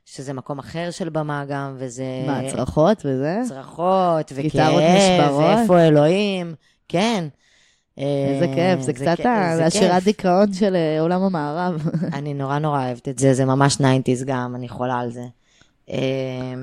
[0.10, 2.03] שזה מקום אחר של במה גם, וזה...
[2.28, 3.39] מה, צרחות וזה?
[3.47, 5.43] צרחות, וכאב, גיטרות נשברות?
[5.43, 6.55] ואיפה אלוהים,
[6.88, 7.28] כן.
[7.97, 9.26] איזה אה, כיף, זה קצת
[9.66, 10.03] השירת.
[10.03, 11.89] דיכאון של אה, עולם המערב.
[12.18, 15.26] אני נורא נורא אוהבת את זה, זה ממש 90's גם, אני חולה על זה.
[15.89, 16.53] אה,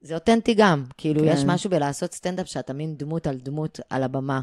[0.00, 1.26] זה אותנטי גם, כאילו, כן.
[1.26, 4.40] יש משהו בלעשות סטנדאפ שאתה מין דמות על דמות על הבמה.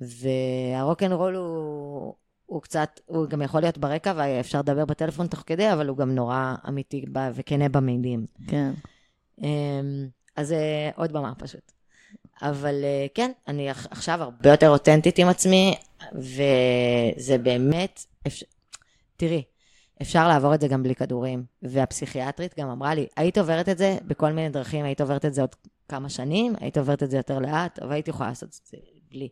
[0.00, 2.14] והרוקנרול הוא,
[2.50, 6.14] הוא קצת, הוא גם יכול להיות ברקע ואפשר לדבר בטלפון תוך כדי, אבל הוא גם
[6.14, 8.26] נורא אמיתי וכנה במילים.
[8.48, 8.72] כן.
[9.42, 11.72] אמ, אז זה עוד במה פשוט.
[12.42, 15.74] אבל אה, כן, אני עכ- עכשיו הרבה יותר אותנטית עם עצמי,
[16.12, 18.46] וזה באמת, אפשר,
[19.16, 19.42] תראי,
[20.02, 21.44] אפשר לעבור את זה גם בלי כדורים.
[21.62, 25.40] והפסיכיאטרית גם אמרה לי, היית עוברת את זה בכל מיני דרכים, היית עוברת את זה
[25.40, 25.54] עוד
[25.88, 28.76] כמה שנים, היית עוברת את זה יותר לאט, אבל הייתי יכולה לעשות את זה
[29.10, 29.28] בלי.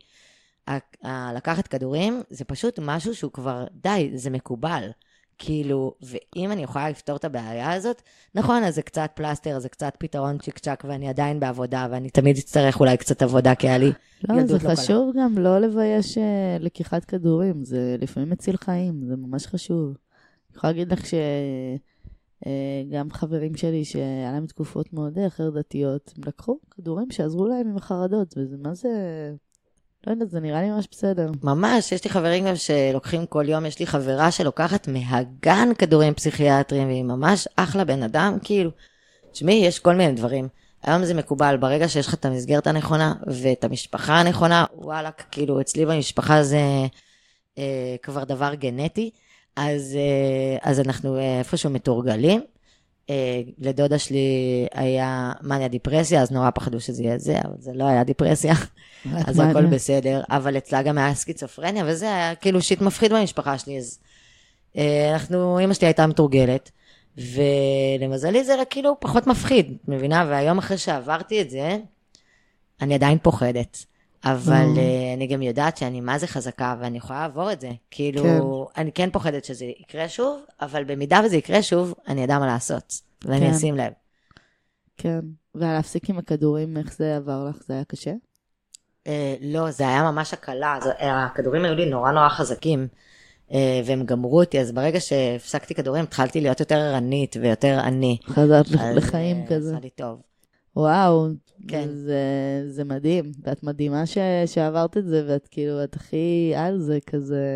[1.35, 4.91] לקחת כדורים זה פשוט משהו שהוא כבר, די, זה מקובל.
[5.39, 8.03] כאילו, ואם אני יכולה לפתור את הבעיה הזאת,
[8.35, 12.37] נכון, אז זה קצת פלסטר, זה קצת פתרון צ'יק צ'אק, ואני עדיין בעבודה, ואני תמיד
[12.37, 13.93] אצטרך אולי קצת עבודה, כי היה לי
[14.29, 14.77] לא, ילדות זה לא קלה.
[14.77, 19.87] חשוב גם לא לבייש אה, לקיחת כדורים, זה לפעמים מציל חיים, זה ממש חשוב.
[19.87, 26.59] אני יכולה להגיד לך שגם חברים שלי שהיה להם תקופות מאוד אה, חרדתיות, הם לקחו
[26.71, 28.89] כדורים שעזרו להם עם החרדות, וזה מה זה...
[30.07, 31.31] לא יודעת, זה נראה לי ממש בסדר.
[31.43, 36.89] ממש, יש לי חברים גם שלוקחים כל יום, יש לי חברה שלוקחת מהגן כדורים פסיכיאטריים,
[36.89, 38.71] והיא ממש אחלה בן אדם, כאילו,
[39.33, 40.49] תשמעי, יש כל מיני דברים.
[40.83, 45.87] היום זה מקובל, ברגע שיש לך את המסגרת הנכונה ואת המשפחה הנכונה, וואלה, כאילו, אצלי
[45.87, 46.61] במשפחה זה
[47.59, 49.11] אה, כבר דבר גנטי,
[49.57, 52.41] אז, אה, אז אנחנו אה, איפשהו מתורגלים.
[53.11, 57.85] אה, לדודה שלי היה מניה דיפרסיה, אז נורא פחדו שזה יהיה זה, אבל זה לא
[57.85, 58.55] היה דיפרסיה.
[59.27, 63.79] אז הכל בסדר, אבל אצלה גם היה סקיצופרניה, וזה היה כאילו שיט מפחיד במשפחה שלי,
[63.79, 63.99] אז
[64.77, 66.71] אה, אנחנו, אמא שלי הייתה מתורגלת,
[67.19, 70.25] ולמזלי זה כאילו פחות מפחיד, מבינה?
[70.29, 71.79] והיום אחרי שעברתי את זה,
[72.81, 73.85] אני עדיין פוחדת.
[74.25, 74.79] אבל Mm.
[74.79, 77.71] אה, אני גם יודעת שאני מה זה חזקה, ואני יכולה לעבור את זה.
[77.91, 78.23] כאילו,
[78.75, 78.81] כן.
[78.81, 82.95] אני כן פוחדת שזה יקרה שוב, אבל במידה וזה יקרה שוב, אני אדע מה לעשות,
[83.25, 83.51] ואני כן.
[83.53, 83.93] אשים לב.
[84.97, 85.21] כן.
[85.55, 87.57] ולהפסיק עם הכדורים, איך זה עבר לך?
[87.67, 88.13] זה היה קשה?
[89.07, 92.89] אה, לא, זה היה ממש הקלה, זה- הכדורים היו לי נורא נורא חזקים,
[93.53, 98.19] אה, והם גמרו אותי, אז ברגע שהפסקתי כדורים, התחלתי להיות יותר ערנית ויותר אני.
[98.29, 99.71] חזרת אז, לחיים אה, כזה.
[99.71, 100.21] עשה לי טוב.
[100.79, 101.29] וואו,
[101.69, 101.89] כן.
[101.89, 102.23] זה,
[102.69, 103.33] זה מדהים.
[103.43, 107.47] ואת מדהימה ש, שעברת את זה, ואת כאילו, את הכי על זה כזה.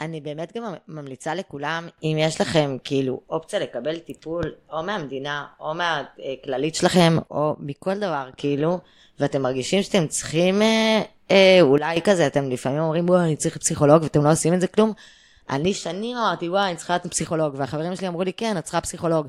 [0.00, 5.74] אני באמת גם ממליצה לכולם, אם יש לכם כאילו אופציה לקבל טיפול, או מהמדינה, או
[5.74, 8.78] מהכללית שלכם, או מכל דבר, כאילו,
[9.20, 14.02] ואתם מרגישים שאתם צריכים, אה, אה, אולי כזה, אתם לפעמים אומרים, וואי, אני צריך פסיכולוג,
[14.02, 14.92] ואתם לא עושים את זה כלום.
[15.50, 18.80] אני שנים אמרתי, וואי, אני צריכה להיות פסיכולוג, והחברים שלי אמרו לי, כן, את צריכה
[18.80, 19.26] פסיכולוג.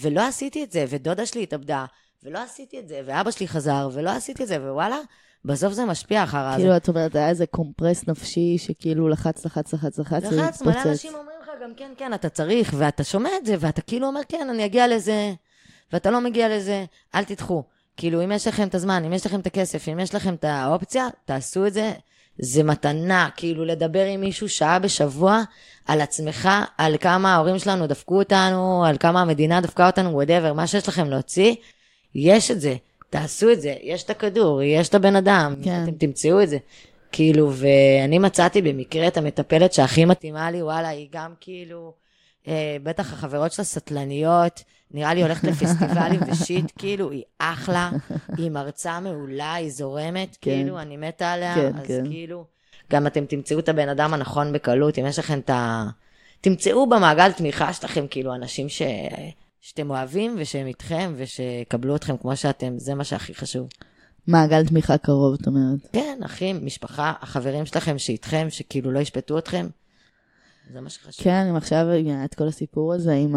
[0.00, 1.84] ולא עשיתי את זה, ודודה שלי התאבדה,
[2.22, 4.98] ולא עשיתי את זה, ואבא שלי חזר, ולא עשיתי את זה, ווואלה,
[5.44, 9.98] בסוף זה משפיע אחר כאילו, את אומרת, היה איזה קומפרס נפשי שכאילו לחץ, לחץ, לחץ,
[9.98, 13.46] לחץ, זה לחץ, מלא אנשים אומרים לך גם כן, כן, אתה צריך, ואתה שומע את
[13.46, 15.32] זה, ואתה כאילו אומר, כן, אני אגיע לזה,
[15.92, 17.62] ואתה לא מגיע לזה, אל תדחו.
[17.96, 20.44] כאילו, אם יש לכם את הזמן, אם יש לכם את הכסף, אם יש לכם את
[20.44, 21.92] האופציה, תעשו את זה.
[22.38, 25.42] זה מתנה, כאילו, לדבר עם מישהו שעה בשבוע
[25.86, 26.48] על עצמך,
[26.78, 31.10] על כמה ההורים שלנו דפקו אותנו, על כמה המדינה דפקה אותנו, וואטאבר, מה שיש לכם
[31.10, 31.54] להוציא,
[32.14, 32.76] יש את זה.
[33.10, 35.82] תעשו את זה, יש את הכדור, יש את הבן אדם, כן.
[35.82, 36.58] אתם תמצאו את זה.
[37.12, 41.92] כאילו, ואני מצאתי במקרה את המטפלת שהכי מתאימה לי, וואלה, היא גם כאילו,
[42.48, 47.90] אה, בטח החברות שלה סטלניות, נראה לי הולכת לפסטיבלים ושיט, כאילו, היא אחלה,
[48.36, 50.50] היא מרצה מעולה, היא זורמת, כן.
[50.50, 52.04] כאילו, אני מתה עליה, כן, אז כן.
[52.10, 52.44] כאילו,
[52.90, 55.86] גם אתם תמצאו את הבן אדם הנכון בקלות, אם יש לכם את ה...
[56.40, 58.82] תמצאו במעגל תמיכה שלכם, כאילו, אנשים ש...
[59.60, 63.68] שאתם אוהבים ושהם איתכם ושיקבלו אתכם כמו שאתם, זה מה שהכי חשוב.
[64.26, 65.78] מעגל תמיכה קרוב, את אומרת.
[65.92, 69.66] כן, אחים, משפחה, החברים שלכם שאיתכם, שכאילו לא ישפטו אתכם.
[70.72, 71.24] זה מה שחשוב.
[71.24, 73.34] כן, אם עכשיו היה את כל הסיפור הזה עם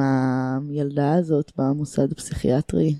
[0.70, 2.96] הילדה הזאת במוסד הפסיכיאטרי.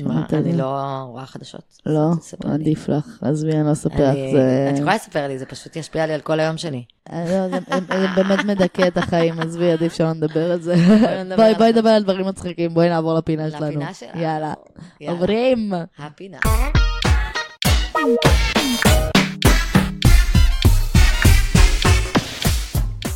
[0.00, 0.56] על אני?
[0.56, 1.80] לא רואה חדשות.
[1.86, 2.10] לא.
[2.44, 3.18] עדיף לך.
[3.22, 4.16] עזבי, אני לא אספר לך.
[4.72, 6.84] את יכולה לספר לי, זה פשוט ישפיע לי על כל היום שלי.
[7.12, 10.74] אה, לא, זה באמת מדכא את החיים, עזבי, עדיף שלא נדבר על זה.
[11.36, 11.72] בואי.
[11.72, 13.66] נדבר על דברים מצחיקים, בואי נעבור לפינה שלנו.
[13.66, 14.20] לפינה שלנו.
[14.20, 14.54] יאללה.
[15.08, 15.72] עוברים.
[15.98, 16.38] הפינה.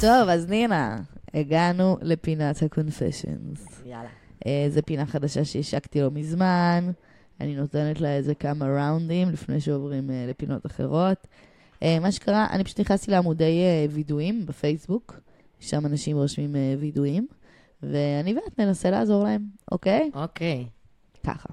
[0.00, 0.96] טוב, אז נינה,
[1.34, 3.86] הגענו לפינת ה-confessions.
[3.86, 4.25] יאללה.
[4.46, 6.90] אה, זו פינה חדשה שהשקתי לא מזמן.
[7.40, 11.26] אני נותנת לה איזה כמה ראונדים לפני שעוברים אה, לפינות אחרות.
[11.82, 15.20] אה, מה שקרה, אני פשוט נכנסתי לעמודי וידויים בפייסבוק,
[15.60, 17.26] שם אנשים רושמים וידויים,
[17.82, 19.42] ואני ואת ננסה לעזור להם,
[19.72, 20.10] אוקיי?
[20.14, 20.66] אוקיי.
[21.26, 21.48] ככה.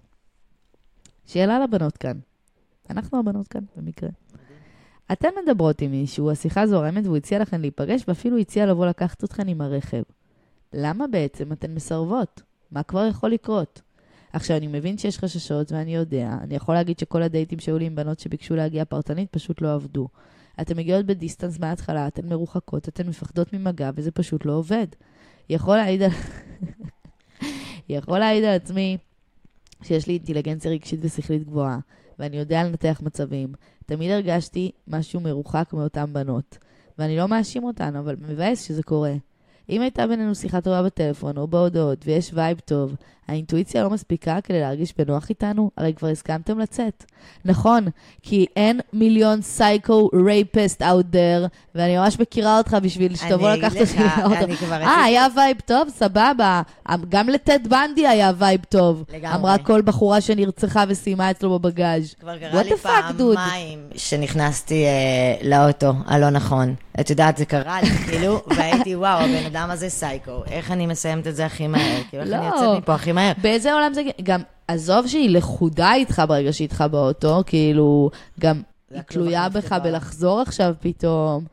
[1.26, 2.20] שאלה לבנות כאן.
[2.90, 4.10] אנחנו הבנות כאן, במקרה.
[5.12, 9.48] אתן מדברות עם מישהו, השיחה זורמת והוא הציע לכן להיפגש, ואפילו הציע לבוא לקחת אתכן
[9.48, 10.04] עם הרכב.
[10.74, 12.42] למה בעצם אתן מסרבות?
[12.74, 13.82] מה כבר יכול לקרות?
[14.34, 16.38] עכשיו, אני מבין שיש חששות, ואני יודע.
[16.42, 20.08] אני יכול להגיד שכל הדייטים שהיו לי עם בנות שביקשו להגיע פרטנית פשוט לא עבדו.
[20.62, 24.88] אתן מגיעות בדיסטנס מההתחלה, אתן מרוחקות, אתן מפחדות ממגע, וזה פשוט לא עובד.
[25.50, 26.10] יכול להעיד על...
[27.90, 28.98] יכול להעיד על עצמי
[29.84, 31.80] שיש לי אינטליגנציה רגשית ושכלית גבוהה,
[32.20, 33.54] ואני יודע לנתח מצבים.
[33.86, 36.58] תמיד הרגשתי משהו מרוחק מאותן בנות.
[36.98, 39.14] ואני לא מאשים אותן, אבל מבאס שזה קורה.
[39.70, 42.96] אם הייתה בינינו שיחה טובה בטלפון או בהודעות ויש וייב טוב,
[43.28, 45.72] האינטואיציה לא מספיקה כדי להרגיש בנוח איתנו?
[45.78, 47.04] הרי כבר הסכמתם לצאת.
[47.46, 47.88] נכון,
[48.22, 54.04] כי אין מיליון psycho rapist out there, ואני ממש מכירה אותך בשביל שתבוא לקחת אותי
[54.04, 54.36] לך, לאוטו.
[54.36, 55.90] אני כבר אה, היה וייב טוב?
[55.90, 56.62] סבבה.
[57.10, 59.04] גם לטד בנדי היה וייב טוב.
[59.14, 59.36] לגמרי.
[59.36, 62.14] אמרה כל בחורה שנרצחה וסיימה אצלו בבגאז'.
[62.20, 62.72] כבר קרה לי?
[62.78, 66.76] פעמיים שנכנסתי אה, לאוטו הלא נכון.
[67.00, 70.44] את יודעת, זה קרה לי, כאילו, והייתי, וואו, הבן אדם הזה סייקו.
[70.52, 72.02] איך אני מסיימת את זה הכי מהר?
[72.10, 72.46] כאילו, איך אני לא.
[72.46, 73.32] יוצאת מפה הכי מהר?
[73.42, 74.02] באיזה עולם זה...
[74.24, 79.72] גם, עזוב שהיא לכודה איתך ברגע שהיא איתך באוטו, כאילו, גם היא תלויה בך.
[79.84, 81.46] בלחזור עכשיו פתאום.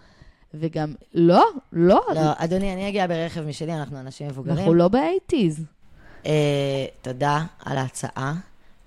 [0.55, 4.59] וגם, לא, לא, לא, אדוני, אני אגיע ברכב משלי, אנחנו אנשים מבוגרים.
[4.59, 5.65] אנחנו לא באייטיז.
[6.27, 8.35] אה, תודה על ההצעה,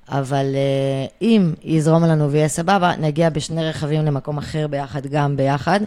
[0.09, 5.79] אבל אה, אם יזרום לנו ויהיה סבבה, נגיע בשני רכבים למקום אחר ביחד, גם ביחד,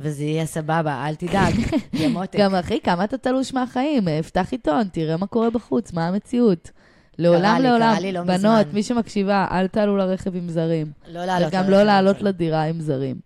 [0.00, 1.54] וזה יהיה סבבה, אל תדאג,
[1.92, 2.38] יהיה מותק.
[2.38, 4.22] גם אחי, כמה אתה תלוש מהחיים?
[4.22, 6.70] פתח עיתון, תראה מה קורה בחוץ, מה המציאות.
[7.18, 8.62] לעולם, לי, לעולם, לי לא בנות, מזמן.
[8.72, 10.92] מי שמקשיבה, אל תעלו לרכב עם זרים.
[11.08, 11.48] לא לעלות.
[11.48, 12.22] וגם לא לעלות.
[12.22, 13.20] לדירה עם זרים.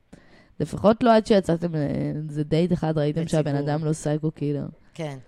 [0.60, 1.80] לפחות לא עד שיצאתם, אה,
[2.28, 3.44] זה דייט אחד, ראיתם בציבור.
[3.44, 4.66] שהבן אדם לא psycho killer.
[4.94, 5.18] כן,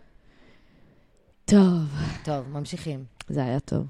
[1.44, 1.78] טוב,
[2.24, 3.04] טוב, ממשיכים.
[3.28, 3.86] זה היה טוב.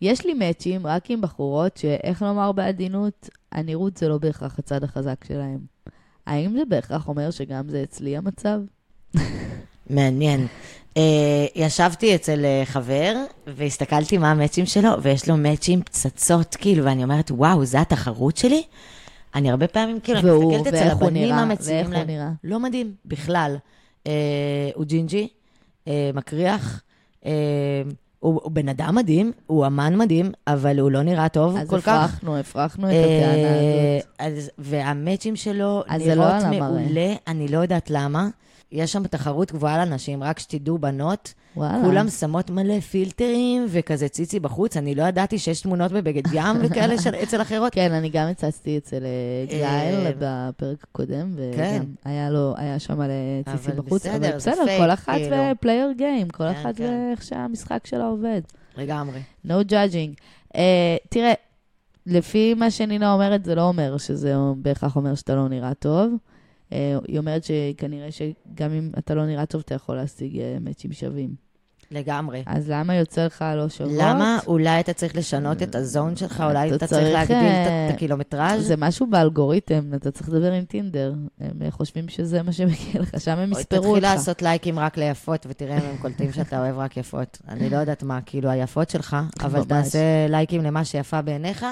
[0.00, 5.24] יש לי מאצ'ים רק עם בחורות שאיך לומר בעדינות, הנראות זה לא בהכרח הצד החזק
[5.28, 5.58] שלהם.
[6.26, 8.58] האם זה בהכרח אומר שגם זה אצלי המצב?
[9.90, 10.46] מעניין.
[10.94, 10.98] Uh,
[11.54, 17.30] ישבתי אצל uh, חבר, והסתכלתי מה המאצ'ים שלו, ויש לו מאצ'ים פצצות, כאילו, ואני אומרת,
[17.30, 18.62] וואו, זה התחרות שלי?
[19.34, 22.06] אני הרבה פעמים, כאילו, אני והוא, מסתכלת אצל הבנים המציעים ואיך הוא להם.
[22.06, 22.30] נראה.
[22.44, 23.56] לא מדהים, בכלל.
[24.04, 24.08] Uh,
[24.74, 25.28] הוא ג'ינג'י,
[25.84, 26.82] uh, מקריח,
[27.22, 27.26] uh,
[28.22, 31.80] הוא, הוא בן אדם מדהים, הוא אמן מדהים, אבל הוא לא נראה טוב אז כל
[31.80, 31.88] כך.
[31.88, 34.08] הפרחנו, הפרחנו את הטענה אה, הזאת.
[34.18, 36.68] אז, והמאצ'ים שלו אז לא נראות המראה.
[36.68, 38.28] מעולה, אני לא יודעת למה.
[38.72, 41.78] יש שם תחרות גבוהה לנשים, רק שתדעו, בנות, וואלה.
[41.84, 46.98] כולם שמות מלא פילטרים וכזה ציצי בחוץ, אני לא ידעתי שיש תמונות בבגד ים וכאלה
[46.98, 47.72] של, אצל אחרות.
[47.72, 51.78] כן, אני גם הצצתי אצל אה, גייל אה, בפרק הקודם, כן.
[51.80, 54.06] וגם היה לו, היה שם מלא ציצי אבל בחוץ.
[54.06, 55.36] בסדר, אבל בסדר, כל אחת כאילו.
[55.52, 57.06] ופלייר גיים, כל כן, אחת כן.
[57.08, 58.40] ואיך שהמשחק שלה עובד.
[58.76, 59.20] לגמרי.
[59.46, 60.20] No judging.
[60.54, 60.58] Uh,
[61.08, 61.32] תראה,
[62.06, 66.14] לפי מה שנינה אומרת, זה לא אומר שזה בהכרח אומר שאתה לא נראה טוב.
[66.72, 70.92] אה, היא אומרת שכנראה שגם אם אתה לא נראה טוב, אתה יכול להשיג אה, מאצ'ים
[70.92, 71.52] שווים.
[71.90, 72.42] לגמרי.
[72.46, 73.90] אז למה יוצא לך לא שוות?
[73.98, 74.38] למה?
[74.46, 77.88] אולי אתה צריך לשנות את הזון שלך, אולי אתה אתה צריך צריך, להגדיל את ה-
[77.88, 78.66] את הקילומטראז'.
[78.66, 81.14] זה משהו באלגוריתם, אתה צריך לדבר עם טינדר.
[81.40, 84.02] הם חושבים שזה מה שמגיע לך, שם הם או יספרו תתחיל אותך.
[84.02, 87.38] לעשות לייקים רק ליפות, ותראה אם הם קולטים שאתה אוהב רק יפות.
[87.48, 89.64] אני לא יודעת מה, כאילו, היפות שלך, אבל.
[89.64, 89.98] תעשה
[90.28, 91.66] לייקים למה שיפה בעיניך,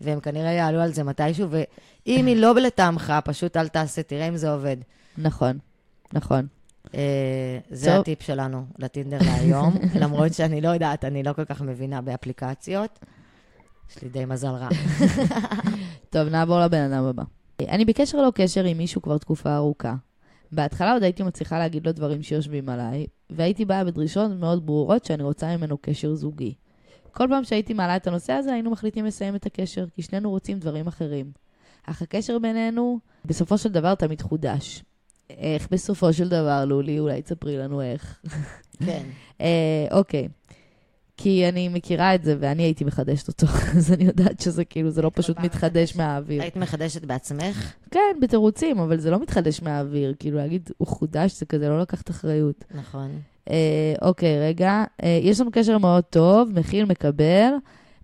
[0.00, 4.36] והם כנראה יעלו על זה מתישהו, ואם היא לא לטעמך, פשוט אל תעשה, תראה אם
[4.36, 4.76] זה עובד.
[5.18, 5.58] נכון,
[6.12, 6.46] נכון.
[6.94, 7.98] אה, זה.
[7.98, 12.98] הטיפ שלנו לטינדר להיום, למרות שאני לא יודעת, אני לא כל כך מבינה באפליקציות.
[13.90, 14.68] יש לי די מזל רע.
[16.10, 17.22] טוב, נעבור לבן אדם הבא.
[17.68, 19.94] אני בקשר לא קשר עם מישהו כבר תקופה ארוכה.
[20.52, 25.22] בהתחלה עוד הייתי מצליחה להגיד לו דברים שיושבים עליי, והייתי באה בדרישות מאוד ברורות שאני
[25.22, 26.54] רוצה ממנו קשר זוגי.
[27.18, 30.58] כל פעם שהייתי מעלה את הנושא הזה, היינו מחליטים לסיים את הקשר, כי שנינו רוצים
[30.58, 31.32] דברים אחרים.
[31.86, 34.84] אך הקשר בינינו, בסופו של דבר, תמיד חודש.
[35.30, 36.98] איך בסופו של דבר, לולי?
[36.98, 38.20] אולי תספרי לנו איך.
[38.84, 39.02] כן.
[39.40, 40.28] אה, אוקיי.
[41.16, 43.46] כי אני מכירה את זה, ואני הייתי מחדשת אותו,
[43.76, 45.96] אז אני יודעת שזה כאילו, זה לא פשוט מתחדש.
[45.96, 46.42] מהאוויר.
[46.42, 47.72] היית מחדשת בעצמך?
[47.90, 50.14] כן, בתירוצים, אבל זה לא מתחדש מהאוויר.
[50.18, 52.64] כאילו, להגיד, הוא חודש, זה כזה לא לקחת אחריות.
[52.74, 53.10] נכון.
[53.50, 53.54] אה,
[54.08, 54.84] אוקיי, רגע.
[55.02, 57.50] אה, יש לנו קשר מאוד טוב, מכיל, מקבל,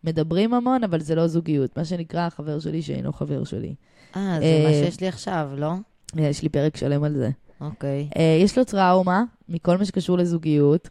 [0.04, 1.78] מדברים המון, אבל זה לא זוגיות.
[1.78, 3.74] מה שנקרא, החבר שלי שאינו חבר שלי.
[4.16, 5.72] אה, זה אה, מה שיש לי עכשיו, לא?
[6.18, 7.30] אה, יש לי פרק שלם על זה.
[7.60, 8.08] אוקיי.
[8.16, 10.88] אה, יש לו טראומה מכל מה שקשור לזוגיות.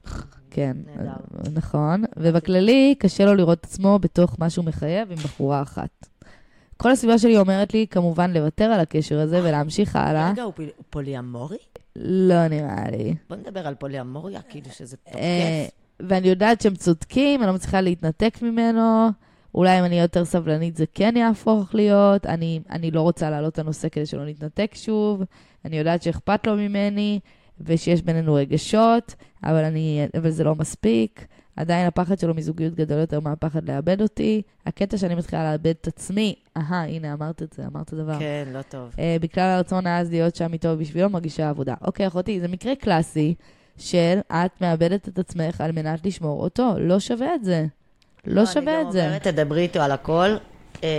[0.51, 1.12] כן, נהדר.
[1.54, 2.04] נכון.
[2.18, 5.89] ובכללי, קשה לו לראות את עצמו בתוך משהו מחייב עם בחורה אחת.
[6.78, 10.32] כל הסביבה שלי אומרת לי, כמובן, לוותר על הקשר הזה ולהמשיך הלאה.
[10.32, 11.58] רגע, הוא פול- פוליאמורי?
[11.95, 13.15] לא נראה לי.
[13.29, 16.09] בוא נדבר על פוליאמוריה, כאילו שזה אה, תוקף.
[16.09, 19.09] ואני יודעת שהם צודקים, אני לא מצליחה להתנתק ממנו.
[19.55, 22.25] אולי אם אני יותר סבלנית זה כן יהפוך להיות.
[22.25, 25.23] אני, אני לא רוצה להעלות את הנושא כדי שלא נתנתק שוב.
[25.65, 27.19] אני יודעת שאכפת לו ממני
[27.61, 31.27] ושיש בינינו רגשות, אבל, אני, אבל זה לא מספיק.
[31.55, 34.41] עדיין הפחד שלו מזוגיות גדול יותר מהפחד לאבד אותי.
[34.65, 38.20] הקטע שאני מתחילה לאבד את עצמי, אהה, הנה, אמרת את זה, אמרת דבר.
[38.20, 38.95] כן, לא טוב.
[38.99, 41.74] אה, בגלל הרצון העז להיות שם איתו בשבילו, מרגישה עבודה.
[41.82, 43.36] אוקיי, אחותי, זה מקרה קלאסי
[43.78, 46.74] של את מאבדת את עצמך על מנת לשמור אותו.
[46.78, 47.66] לא שווה את זה.
[48.28, 48.99] לא שווה את אני זה.
[48.99, 50.36] גם אומרת, תדברי איתו על הכל,
[50.84, 50.89] אה,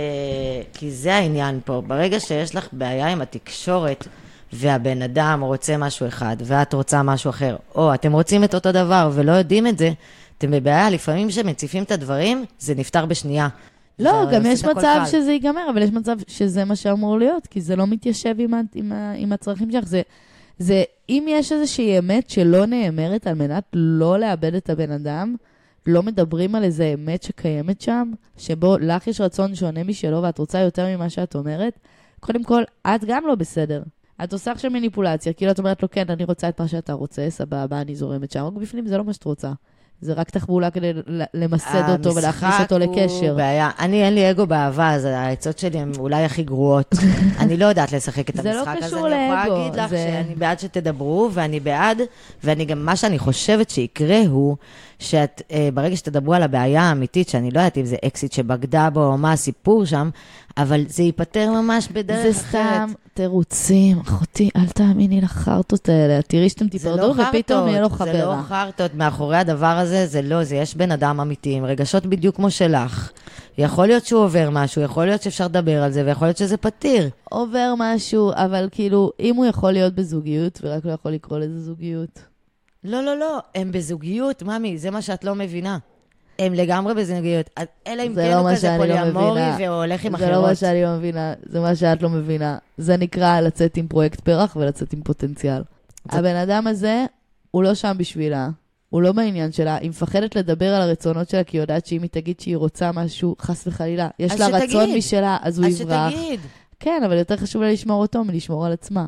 [0.73, 1.81] כי זה העניין פה.
[1.87, 4.07] ברגע שיש לך בעיה עם התקשורת,
[4.53, 9.09] והבן אדם רוצה משהו אחד, ואת רוצה משהו אחר, או אתם רוצים את אותו דבר
[9.13, 9.91] ולא יודעים את זה,
[10.37, 10.89] אתם בבעיה.
[10.89, 13.47] לפעמים כשמציפים את הדברים, זה נפתר בשנייה.
[13.99, 15.05] לא, גם יש מצב קל.
[15.05, 18.61] שזה ייגמר, אבל יש מצב שזה מה שאמור להיות, כי זה לא מתיישב עם, ה-
[18.75, 19.85] עם, ה- עם הצרכים שלך.
[19.87, 20.01] זה,
[20.59, 25.35] זה, אם יש איזושהי אמת שלא נאמרת על מנת לא לאבד את הבן אדם,
[25.87, 30.59] לא מדברים על איזה אמת שקיימת שם, שבו לך יש רצון שונה משלו ואת רוצה
[30.59, 31.79] יותר ממה שאת אומרת,
[32.19, 33.83] קודם כל, את גם לא בסדר.
[34.23, 37.25] את עושה עכשיו מניפולציה, כאילו את אומרת לו, כן, אני רוצה את מה שאתה רוצה,
[37.29, 39.51] סבבה, אני זורמת שם, רק בפנים זה לא מה שאת רוצה.
[40.01, 40.91] זה רק תחבולה כדי
[41.33, 43.35] למסד אותו ולהכניס אותו המשחק הוא לקשר.
[43.35, 43.69] בעיה.
[43.79, 46.95] אני, אין לי אגו באהבה, אז העצות שלי הן אולי הכי גרועות.
[47.39, 48.87] אני לא יודעת לשחק את זה לא המשחק הזה.
[48.87, 52.01] קשור אני יכולה לאגו, להגיד לך זה- שאני בעד שתדברו, ואני בעד,
[52.43, 54.55] ואני גם, מה שאני חושבת שיקרה הוא,
[54.99, 59.05] שאת, אה, ברגע שתדברו על הבעיה האמיתית, שאני לא יודעת אם זה אקסיט שבגדה בו
[59.05, 60.09] או מה הסיפור שם,
[60.57, 62.49] אבל זה ייפתר ממש בדרך זה אחרת.
[62.49, 66.21] סתם תירוצים, אחותי, אל תאמיני לחרטות האלה.
[66.21, 68.13] תראי שאתם זה לא תיפרדו ופתאום יהיה לו זה חברה.
[68.13, 72.35] לא חרטות, מאחורי הדבר הזה, זה לא, זה יש בן אדם אמיתי, עם רגשות בדיוק
[72.35, 73.11] כמו שלך.
[73.57, 77.09] יכול להיות שהוא עובר משהו, יכול להיות שאפשר לדבר על זה, ויכול להיות שזה פתיר.
[77.23, 82.34] עובר משהו, אבל כאילו, אם הוא יכול להיות בזוגיות, ורק לא יכול לקרוא לזה זוגיות.
[82.85, 85.77] לא, לא, לא, הם בזוגיות, ממי, זה מה שאת לא מבינה.
[86.39, 87.49] הם לגמרי בזוגיות.
[87.55, 89.57] אז אלא אם כן לא הוא כזה לא פוליאמורי מבינה.
[89.59, 90.57] והוא הולך עם זה לא מה אחרות.
[90.57, 92.57] שאני לא מבינה, זה מה שאת לא מבינה.
[92.77, 95.61] זה נקרא לצאת עם פרויקט פרח ולצאת עם פוטנציאל.
[96.11, 97.05] זה- הבן אדם הזה,
[97.51, 98.49] הוא לא שם בשבילה.
[98.89, 102.09] הוא לא בעניין שלה, היא מפחדת לדבר על הרצונות שלה, כי היא יודעת שאם היא
[102.09, 104.97] תגיד שהיא רוצה משהו, חס וחלילה, יש אז לה רצון שתגיד.
[104.97, 106.11] משלה, אז הוא אז יברח.
[106.11, 106.39] שתגיד.
[106.79, 109.05] כן, אבל יותר חשוב לה לשמור אותו מלשמור על עצמה.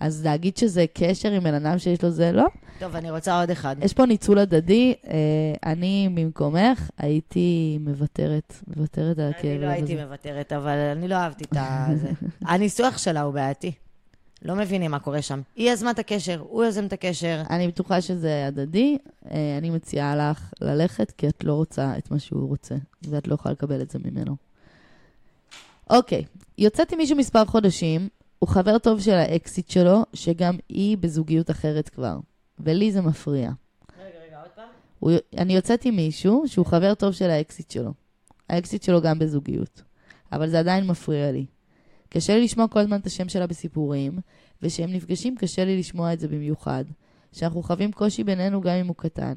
[0.00, 2.44] אז להגיד שזה קשר עם בן אדם שיש לו זה, לא.
[2.78, 3.76] טוב, אני רוצה עוד אחד.
[3.82, 4.94] יש פה ניצול הדדי.
[5.06, 5.14] אה,
[5.72, 9.94] אני במקומך הייתי מוותרת, מוותרת על הכאב אני לא הייתי.
[9.94, 11.58] מוותרת, אבל אני לא אהבתי את
[11.98, 12.10] זה.
[12.50, 13.72] הניסוח שלה הוא בעייתי.
[14.42, 15.40] לא מבינים מה קורה שם.
[15.56, 17.42] היא יזמה את הקשר, הוא יזם את הקשר.
[17.50, 18.98] אני בטוחה שזה הדדי.
[19.30, 23.34] אה, אני מציעה לך ללכת, כי את לא רוצה את מה שהוא רוצה, ואת לא
[23.34, 24.36] יכולה לקבל את זה ממנו.
[25.90, 26.24] אוקיי,
[26.58, 28.08] יוצאת עם מישהו מספר חודשים,
[28.44, 32.16] הוא חבר טוב של האקסית שלו, שגם היא בזוגיות אחרת כבר,
[32.58, 33.50] ולי זה מפריע.
[33.98, 34.64] רגע, רגע, עוד פעם.
[34.98, 37.92] הוא, אני יוצאת עם מישהו שהוא חבר טוב של האקסית שלו.
[38.50, 39.82] האקסית שלו גם בזוגיות.
[40.32, 41.46] אבל זה עדיין מפריע לי.
[42.08, 44.18] קשה לי לשמוע כל הזמן את השם שלה בסיפורים,
[44.62, 46.84] וכשהם נפגשים קשה לי לשמוע את זה במיוחד.
[47.32, 49.34] שאנחנו חווים קושי בינינו גם אם הוא קטן.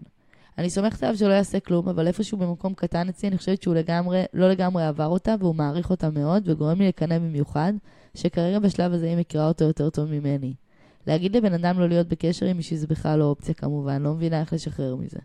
[0.57, 4.23] אני סומכת עליו שלא יעשה כלום, אבל איפשהו במקום קטן אצלי, אני חושבת שהוא לגמרי,
[4.33, 7.73] לא לגמרי עבר אותה, והוא מעריך אותה מאוד, וגורם לי לקנא במיוחד,
[8.17, 10.53] שכרגע בשלב הזה היא מכירה אותו יותר טוב ממני.
[11.07, 14.39] להגיד לבן אדם לא להיות בקשר עם מישהי זה בכלל לא אופציה כמובן, לא מבינה
[14.39, 15.19] איך לשחרר מזה.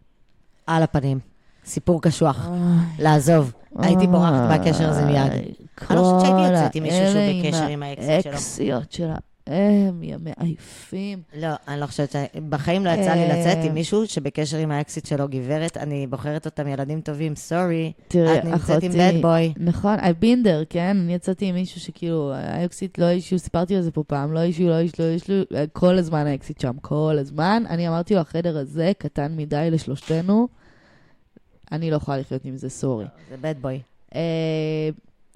[0.67, 1.19] על הפנים.
[1.65, 2.49] סיפור קשוח.
[2.99, 3.53] לעזוב.
[3.79, 5.33] הייתי בורחת מהקשר הזה מיד.
[5.33, 8.27] אני לא חושבת שהייתי יוצאת עם מישהו שהוא בקשר עם האקסיט
[8.91, 9.15] שלו.
[9.47, 11.23] הם ימי עייפים.
[11.35, 12.17] לא, אני לא חושבת ש...
[12.49, 13.39] בחיים לא יצא לי אה.
[13.39, 17.93] לצאת עם מישהו שבקשר עם האקסיט שלו, גברת, אני בוחרת אותם ילדים טובים, סורי.
[18.09, 19.59] תראי, את נמצאת עם bad boy.
[19.61, 20.97] נכון, I've been there, כן?
[20.97, 24.69] אני יצאתי עם מישהו שכאילו, האקסית לא issue, סיפרתי על זה פה פעם, לא אישו,
[24.69, 25.33] לא אישו, לא אישו,
[25.73, 27.63] כל הזמן האקסית שם, כל הזמן.
[27.69, 30.49] אני אמרתי לו, החדר הזה קטן מדי לשלושתנו,
[31.73, 33.05] אני לא יכולה לחיות עם זה, sorry.
[33.29, 33.81] זה bad boy.
[34.15, 34.91] אה,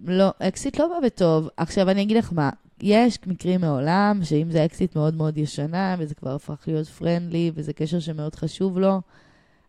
[0.04, 1.48] לא, אקסית לא בא בטוב.
[1.56, 2.50] עכשיו, אני אגיד לך מה,
[2.82, 7.72] יש מקרים מעולם, שאם זה אקסית מאוד מאוד ישנה, וזה כבר הפך להיות friendly, וזה
[7.72, 9.00] קשר שמאוד חשוב לו,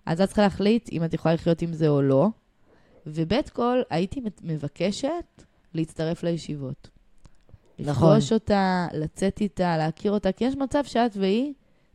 [0.05, 2.27] אז את צריכה להחליט אם את יכולה לחיות עם זה או לא.
[3.07, 5.43] ובתכל'ס, הייתי מבקשת
[5.73, 6.89] להצטרף לפגישות.
[7.79, 8.09] נכון.
[8.09, 11.53] לפגוש אותה, לצאת איתה, להכיר אותה, כי יש מצב שאת והיא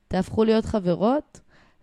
[0.09, 1.41] תהפכו להיות חברות,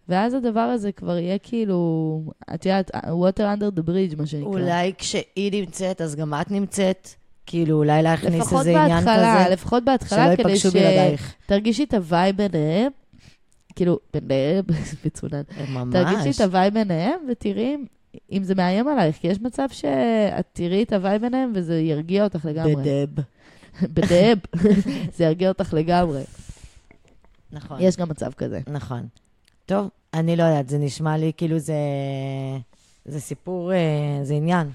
[0.09, 2.21] ואז הדבר הזה כבר יהיה כאילו,
[2.53, 4.49] את יודעת, water under the bridge, מה שנקרא.
[4.49, 7.09] אולי כשהיא נמצאת, אז גם את נמצאת.
[7.49, 11.33] כאילו, אולי להכניס לפחות איזה עניין בהתחלה, כזה, לפחות בהתחלה, כדי ייפגשו בלעדייך.
[11.43, 12.91] שתרגישי את ה vibe ביניהם,
[13.75, 14.63] כאילו, ביניהם,
[15.05, 15.41] מצונן.
[15.91, 16.35] תרגישי ממש.
[16.35, 17.77] את ה vibe ביניהם ותראי
[18.31, 22.23] אם זה מאיים עלייך, כי יש מצב שאת תראי את ה vibe ביניהם וזה ירגיע
[22.23, 22.75] אותך לגמרי.
[22.75, 23.23] בדב.
[23.95, 24.37] בדב.
[25.15, 26.23] זה ירגיע אותך לגמרי.
[27.51, 27.77] נכון.
[27.81, 28.59] יש גם מצב כזה.
[28.67, 29.07] נכון.
[29.65, 31.73] טוב, אני לא יודעת, זה נשמע לי כאילו זה...
[33.05, 34.69] זה סיפור, אה, זה עניין.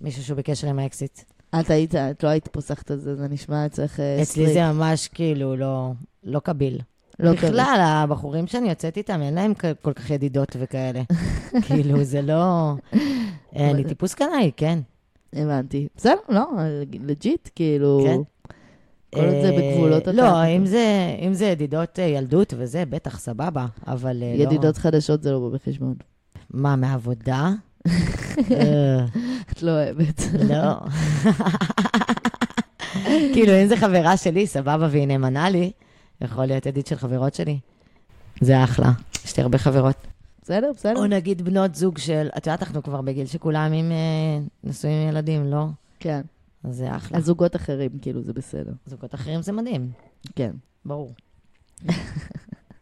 [0.00, 1.20] מישהו שהוא בקשר עם האקסית.
[1.60, 4.52] את היית, את לא היית פוסחת על זה, זה נשמע אצלך אה, אצלי.
[4.52, 5.92] זה ממש כאילו לא,
[6.24, 6.78] לא קביל.
[7.18, 7.48] לא כזה.
[7.48, 11.02] בכלל, הבחורים שאני יוצאת איתם, אין להם כל כך ידידות וכאלה.
[11.66, 12.72] כאילו, זה לא...
[13.56, 14.78] אה, אני טיפוס קנאי, כן.
[15.32, 15.88] הבנתי.
[15.96, 16.46] בסדר, לא,
[17.06, 18.00] לג'יט, כאילו...
[18.04, 18.20] כן.
[19.14, 20.46] כל עוד זה אה, בגבולות לא, הטעם.
[20.46, 24.24] אם זה, אם זה ידידות ילדות וזה, בטח, סבבה, אבל לא...
[24.24, 25.94] ידידות חדשות זה לא בא בחשבון.
[26.50, 27.50] מה, מעבודה?
[28.50, 29.04] אה,
[29.52, 30.22] את לא אוהבת.
[30.48, 30.80] לא.
[33.34, 35.72] כאילו, אם זו חברה שלי, סבבה, והיא נאמנה לי,
[36.20, 37.58] יכול להיות ידיד של חברות שלי.
[38.40, 38.90] זה אחלה.
[39.24, 40.06] יש לי הרבה חברות.
[40.42, 40.96] בסדר, בסדר.
[40.96, 45.08] או נגיד בנות זוג של, את יודעת, אנחנו כבר בגיל שכולם עם אה, נשואים עם
[45.08, 45.66] ילדים, לא?
[46.00, 46.20] כן.
[46.64, 47.18] אז זה אחלה.
[47.18, 48.72] אז זוגות אחרים, כאילו, זה בסדר.
[48.86, 49.90] זוגות אחרים זה מדהים,
[50.36, 50.50] כן.
[50.84, 51.14] ברור.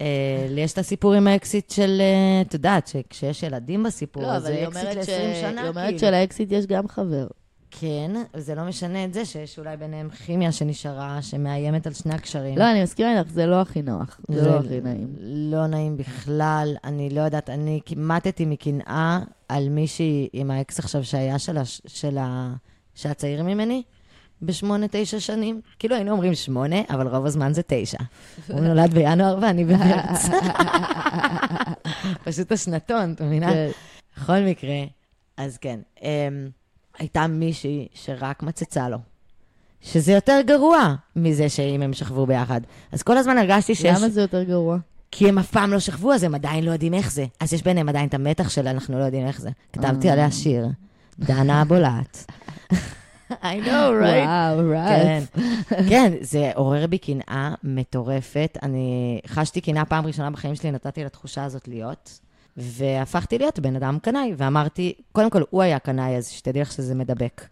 [0.01, 0.07] אה,
[0.51, 4.49] לי יש את הסיפור עם האקסיט של, אה, את יודעת, שכשיש ילדים בסיפור, לא, זה
[4.55, 5.99] אקסיט אומרת ש- ל-20 שנה, היא אומרת כאילו.
[5.99, 7.27] שלאקסיט יש גם חבר.
[7.71, 12.59] כן, זה לא משנה את זה שיש אולי ביניהם כימיה שנשארה, שמאיימת על שני הקשרים.
[12.59, 14.21] לא, אני מסכימה איתך, זה לא הכי נוח.
[14.29, 15.15] זה לא הכי נעים.
[15.21, 19.19] לא נעים בכלל, אני לא יודעת, אני מתתי מקנאה
[19.49, 22.55] על מישהי עם האקס עכשיו שהיה של, הש, של, ה,
[22.95, 23.83] של הצעיר ממני,
[24.43, 25.61] בשמונה, תשע שנים.
[25.79, 27.99] כאילו היינו אומרים שמונה, אבל רוב הזמן זה תשע.
[28.49, 30.29] הוא נולד בינואר ואני במרץ.
[32.25, 33.51] פשוט השנתון, את מבינה?
[33.51, 33.71] כן.
[34.17, 34.77] בכל מקרה,
[35.37, 36.03] אז כן, um,
[36.99, 38.99] הייתה מישהי שרק מצצה לו.
[39.81, 42.61] שזה יותר גרוע מזה שאם הם שכבו ביחד.
[42.93, 43.99] אז כל הזמן הרגשתי שיש...
[43.99, 44.79] למה זה יותר גרוע?
[45.11, 47.27] כי הם אף פעם לא שכבו, אז הם עדיין לא יודעים איך זה.
[47.41, 49.51] אז יש ביניהם עדיין את המתח של אנחנו לא יודעים איך זה.
[49.73, 50.13] כתבתי אה.
[50.13, 50.67] עליה שיר,
[51.19, 52.27] דנה הבולעת.
[53.43, 54.27] I know, right?
[54.27, 55.29] וואו, כן, רייט.
[55.91, 58.59] כן, זה עורר בי קנאה מטורפת.
[58.63, 62.21] אני חשתי קנאה פעם ראשונה בחיים שלי, נתתי לתחושה הזאת להיות,
[62.57, 66.95] והפכתי להיות בן אדם קנאי, ואמרתי, קודם כל, הוא היה קנאי, אז שתדעי לך שזה
[66.95, 67.45] מדבק.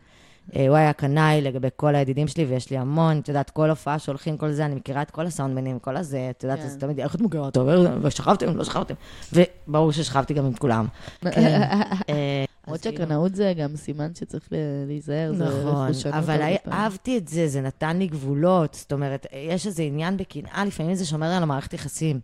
[0.56, 3.98] אה, הוא היה קנאי לגבי כל הידידים שלי, ויש לי המון, את יודעת, כל הופעה
[3.98, 6.64] שהולכים, כל זה, אני מכירה את כל הסאונדמנים, כל הזה, את יודעת, כן.
[6.64, 7.66] אז תמיד, איך את מכירה אותו?
[8.02, 8.94] ושכבתם, לא שכבתם.
[9.32, 10.86] וברור ששכבתי גם עם כולם.
[11.22, 11.62] כן.
[12.08, 14.48] אה, למרות אז כאילו- שקנאות זה גם סימן שצריך
[14.86, 16.78] להיזהר, זה נכון, רכושנות אבל היה- פעמים.
[16.80, 18.74] אהבתי את זה, זה נתן לי גבולות.
[18.74, 22.20] זאת אומרת, יש איזה עניין בקנאה, לפעמים זה שומר על המערכת יחסים.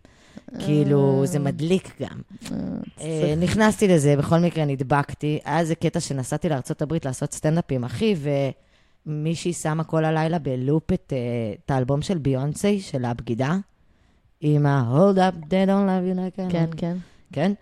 [0.59, 2.21] כאילו, זה מדליק גם.
[2.51, 2.57] אה,
[3.01, 5.39] אה, נכנסתי לזה, בכל מקרה נדבקתי.
[5.45, 8.15] היה איזה קטע שנסעתי לארה"ב לעשות סטנדאפ עם אחי,
[9.05, 11.13] ומישהי שמה כל הלילה בלופ את,
[11.69, 13.55] אה, האלבום של ביונסי, של הבגידה,
[14.41, 16.65] עם ה-hold up, they don't love you like כן.
[16.77, 16.97] כן.
[17.33, 17.53] כן?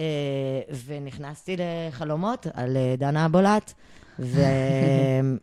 [0.00, 3.74] אה, ונכנסתי לחלומות על דנה הבולעת,
[4.18, 4.40] ו...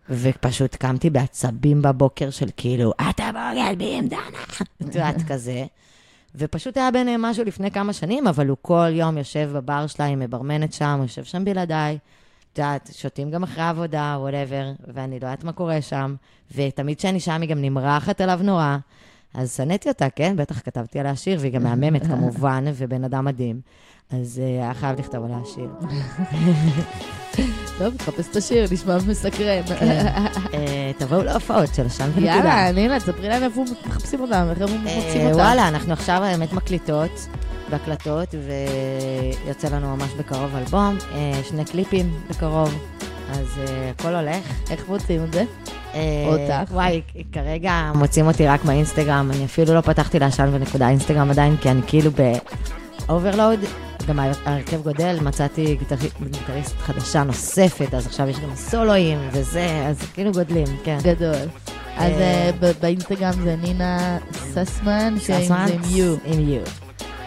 [0.21, 4.19] ופשוט קמתי בעצבים בבוקר של כאילו, אתה בוגד בי עם דנה,
[4.81, 5.65] את יודעת, כזה.
[6.35, 10.19] ופשוט היה ביניהם משהו לפני כמה שנים, אבל הוא כל יום יושב בבר שלה עם
[10.19, 11.97] מברמנת שם, הוא יושב שם בלעדיי,
[12.53, 16.15] את יודעת, שותים גם אחרי העבודה, וואטאבר, ואני לא יודעת מה קורה שם,
[16.55, 18.77] ותמיד כשאני שם היא גם נמרחת עליו נורא.
[19.33, 20.35] אז שנאתי אותה, כן?
[20.35, 23.61] בטח כתבתי עליה שיר, והיא גם מהממת כמובן, ובן אדם מדהים.
[24.11, 25.69] אז אה, היה חייב לכתוב עליה שיר.
[27.77, 29.61] טוב, תחפש את השיר, נשמע מסקרן.
[30.53, 32.25] אה, תבואו להופעות של עשן ונקודה.
[32.25, 35.39] יאללה, נינה, תספרי להם איפה מחפשים אותם, איך הם מוצאים אה, אותם.
[35.39, 37.27] וואלה, אנחנו עכשיו באמת מקליטות
[37.69, 38.35] והקלטות,
[39.45, 40.97] ויוצא לנו ממש בקרוב אלבום,
[41.49, 42.87] שני קליפים בקרוב,
[43.29, 43.59] אז
[43.91, 44.71] הכל הולך.
[44.71, 45.43] איך מוצאים את זה?
[45.93, 46.71] אה, אותך.
[46.71, 51.71] וואי, כרגע מוצאים אותי רק באינסטגרם, אני אפילו לא פתחתי לעשן ונקודה אינסטגרם עדיין, כי
[51.71, 52.11] אני כאילו
[53.07, 53.59] ב overload,
[54.07, 60.01] גם ההרכב גדל, מצאתי גיטרי- גיטריסטית חדשה נוספת, אז עכשיו יש גם סולואים וזה, אז
[60.13, 60.97] כאילו גדלים, כן.
[61.03, 61.35] גדול.
[61.97, 65.15] אז אה, אה, באינסטגרם זה נינה ססמן?
[65.25, 66.15] זה עם יו.
[66.25, 66.61] עם יו.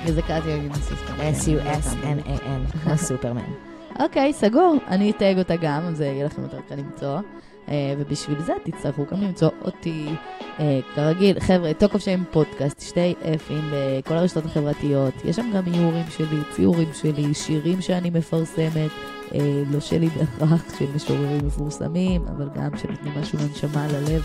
[0.07, 1.33] וזה קראתי לה נינה ססמן.
[1.59, 3.41] S-U-S-M-A-N, כמו סופרמן.
[4.01, 4.77] אוקיי, סגור.
[4.89, 7.19] אני אתייג אותה גם, אז יהיה לכם יותר קל למצוא.
[7.69, 10.07] אה, ובשביל זה תצטרכו גם למצוא אותי.
[10.61, 15.15] אה, כרגיל, חבר'ה, Talk Off Shame Podcast, שתי F-ים בכל הרשתות החברתיות.
[15.25, 18.91] יש שם גם איורים שלי, ציורים שלי, שירים שאני מפרסמת.
[19.35, 24.23] אה, לא שלי בהכרח, של משוררים מפורסמים, אבל גם שנותנים משהו לנשמה ללב.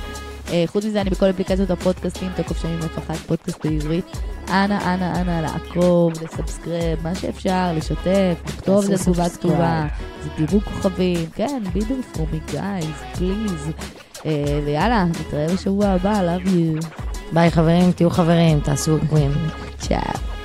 [0.52, 2.30] אה, חוץ מזה, אני בכל אפליקציות הפודקאסטים,
[2.62, 4.06] שיים אף אחת, פודקאסט בעברית.
[4.50, 9.38] אנא, אנא, אנא, לעקוב, לסאבסקרב, מה שאפשר, לשתף, לכתוב תעשו איזה תגובה subscribe.
[9.38, 9.88] כתובה,
[10.24, 13.72] זה דירוג כוכבים, כן, me guys, please.
[14.26, 16.86] אה, ויאללה, נתראה בשבוע הבא, love you.
[17.34, 19.32] ביי חברים, תהיו חברים, תעשו עוקבים.
[19.78, 20.39] צ'או.